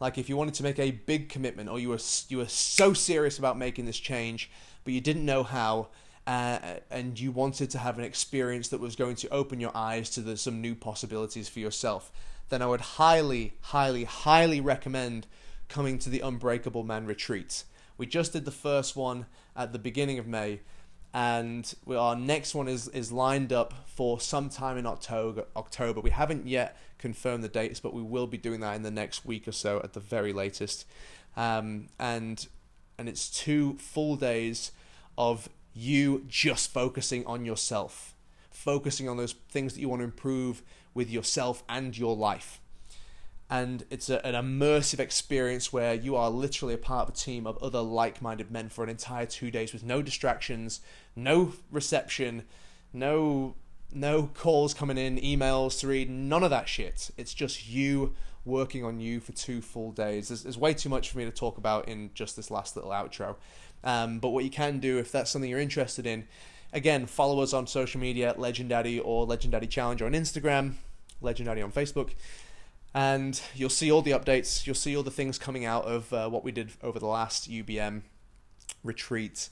like 0.00 0.18
if 0.18 0.28
you 0.28 0.36
wanted 0.36 0.54
to 0.54 0.62
make 0.62 0.78
a 0.78 0.90
big 0.90 1.28
commitment, 1.28 1.68
or 1.68 1.78
you 1.78 1.88
were 1.88 1.98
you 2.28 2.38
were 2.38 2.48
so 2.48 2.92
serious 2.92 3.38
about 3.38 3.58
making 3.58 3.86
this 3.86 3.98
change, 3.98 4.50
but 4.84 4.92
you 4.92 5.00
didn't 5.00 5.24
know 5.24 5.42
how, 5.42 5.88
uh, 6.26 6.58
and 6.90 7.18
you 7.18 7.32
wanted 7.32 7.70
to 7.70 7.78
have 7.78 7.98
an 7.98 8.04
experience 8.04 8.68
that 8.68 8.80
was 8.80 8.96
going 8.96 9.16
to 9.16 9.28
open 9.30 9.60
your 9.60 9.76
eyes 9.76 10.10
to 10.10 10.20
the, 10.20 10.36
some 10.36 10.60
new 10.60 10.74
possibilities 10.74 11.48
for 11.48 11.58
yourself, 11.58 12.12
then 12.48 12.62
I 12.62 12.66
would 12.66 12.80
highly, 12.80 13.54
highly, 13.60 14.04
highly 14.04 14.60
recommend 14.60 15.26
coming 15.68 15.98
to 15.98 16.10
the 16.10 16.20
Unbreakable 16.20 16.84
Man 16.84 17.06
retreat. 17.06 17.64
We 17.96 18.06
just 18.06 18.32
did 18.32 18.44
the 18.44 18.50
first 18.50 18.96
one 18.96 19.26
at 19.56 19.72
the 19.72 19.78
beginning 19.78 20.18
of 20.18 20.26
May, 20.26 20.60
and 21.14 21.74
we, 21.84 21.96
our 21.96 22.16
next 22.16 22.54
one 22.54 22.68
is 22.68 22.88
is 22.88 23.10
lined 23.10 23.52
up 23.52 23.74
for 23.86 24.20
sometime 24.20 24.76
in 24.76 24.86
October. 24.86 25.44
October. 25.56 26.00
We 26.00 26.10
haven't 26.10 26.46
yet 26.46 26.76
confirmed 26.98 27.42
the 27.42 27.48
dates, 27.48 27.80
but 27.80 27.94
we 27.94 28.02
will 28.02 28.26
be 28.26 28.38
doing 28.38 28.60
that 28.60 28.76
in 28.76 28.82
the 28.82 28.90
next 28.90 29.24
week 29.24 29.48
or 29.48 29.52
so 29.52 29.80
at 29.82 29.94
the 29.94 30.00
very 30.00 30.32
latest. 30.32 30.86
Um, 31.36 31.88
and 31.98 32.46
and 32.98 33.08
it's 33.08 33.30
two 33.30 33.74
full 33.74 34.16
days 34.16 34.72
of 35.16 35.48
you 35.74 36.24
just 36.28 36.72
focusing 36.72 37.24
on 37.26 37.44
yourself, 37.44 38.14
focusing 38.50 39.08
on 39.08 39.16
those 39.16 39.32
things 39.48 39.74
that 39.74 39.80
you 39.80 39.88
want 39.88 40.00
to 40.00 40.04
improve 40.04 40.62
with 40.94 41.10
yourself 41.10 41.62
and 41.68 41.96
your 41.96 42.16
life. 42.16 42.60
And 43.50 43.84
it's 43.90 44.10
a, 44.10 44.24
an 44.26 44.34
immersive 44.34 44.98
experience 44.98 45.72
where 45.72 45.94
you 45.94 46.16
are 46.16 46.30
literally 46.30 46.74
a 46.74 46.78
part 46.78 47.08
of 47.08 47.14
a 47.14 47.16
team 47.16 47.46
of 47.46 47.56
other 47.62 47.80
like 47.80 48.20
minded 48.20 48.50
men 48.50 48.68
for 48.68 48.84
an 48.84 48.90
entire 48.90 49.26
two 49.26 49.50
days 49.50 49.72
with 49.72 49.82
no 49.82 50.02
distractions, 50.02 50.80
no 51.16 51.52
reception, 51.70 52.44
no 52.92 53.54
no 53.90 54.28
calls 54.34 54.74
coming 54.74 54.98
in, 54.98 55.16
emails 55.16 55.80
to 55.80 55.86
read, 55.86 56.10
none 56.10 56.42
of 56.42 56.50
that 56.50 56.68
shit. 56.68 57.10
It's 57.16 57.32
just 57.32 57.68
you 57.68 58.14
working 58.44 58.84
on 58.84 59.00
you 59.00 59.20
for 59.20 59.32
two 59.32 59.60
full 59.60 59.92
days. 59.92 60.28
There's, 60.28 60.42
there's 60.42 60.58
way 60.58 60.74
too 60.74 60.88
much 60.88 61.10
for 61.10 61.18
me 61.18 61.24
to 61.24 61.30
talk 61.30 61.58
about 61.58 61.88
in 61.88 62.10
just 62.14 62.36
this 62.36 62.50
last 62.50 62.76
little 62.76 62.90
outro. 62.90 63.36
Um, 63.84 64.18
but 64.18 64.30
what 64.30 64.44
you 64.44 64.50
can 64.50 64.78
do, 64.78 64.98
if 64.98 65.12
that's 65.12 65.30
something 65.30 65.50
you're 65.50 65.60
interested 65.60 66.06
in, 66.06 66.26
again, 66.72 67.06
follow 67.06 67.40
us 67.42 67.52
on 67.52 67.66
social 67.66 68.00
media, 68.00 68.34
Legendaddy 68.36 69.00
or 69.02 69.26
Legendaddy 69.26 69.68
Challenge 69.68 70.02
on 70.02 70.12
Instagram, 70.12 70.74
Legendaddy 71.22 71.62
on 71.62 71.72
Facebook, 71.72 72.10
and 72.98 73.40
you'll 73.54 73.70
see 73.70 73.92
all 73.92 74.02
the 74.02 74.10
updates. 74.10 74.66
You'll 74.66 74.74
see 74.74 74.96
all 74.96 75.04
the 75.04 75.10
things 75.12 75.38
coming 75.38 75.64
out 75.64 75.84
of 75.84 76.12
uh, 76.12 76.28
what 76.28 76.42
we 76.42 76.50
did 76.50 76.72
over 76.82 76.98
the 76.98 77.06
last 77.06 77.48
UBM 77.48 78.02
retreat, 78.82 79.50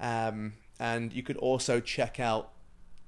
um, 0.00 0.54
and 0.80 1.12
you 1.12 1.22
could 1.22 1.36
also 1.36 1.78
check 1.78 2.18
out 2.18 2.52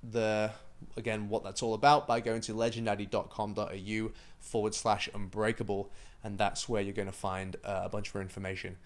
the 0.02 0.52
again 0.96 1.28
what 1.28 1.42
that's 1.42 1.62
all 1.62 1.74
about 1.74 2.06
by 2.06 2.20
going 2.20 2.40
to 2.42 2.52
legendaddy.com.au 2.52 4.10
forward 4.38 4.74
slash 4.74 5.08
unbreakable 5.12 5.90
and 6.22 6.38
that's 6.38 6.68
where 6.68 6.80
you're 6.80 6.92
going 6.92 7.08
to 7.08 7.12
find 7.12 7.56
uh, 7.64 7.80
a 7.82 7.88
bunch 7.88 8.14
more 8.14 8.22
information 8.22 8.76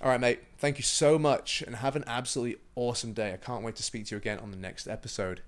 all 0.00 0.10
right, 0.10 0.20
mate. 0.20 0.40
Thank 0.58 0.78
you 0.78 0.84
so 0.84 1.18
much 1.18 1.60
and 1.62 1.76
have 1.76 1.96
an 1.96 2.04
absolutely 2.06 2.60
awesome 2.76 3.14
day. 3.14 3.32
I 3.32 3.36
can't 3.36 3.64
wait 3.64 3.74
to 3.76 3.82
speak 3.82 4.06
to 4.06 4.14
you 4.14 4.18
again 4.18 4.38
on 4.38 4.52
the 4.52 4.56
next 4.56 4.86
episode. 4.86 5.42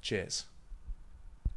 Cheers. 0.00 0.44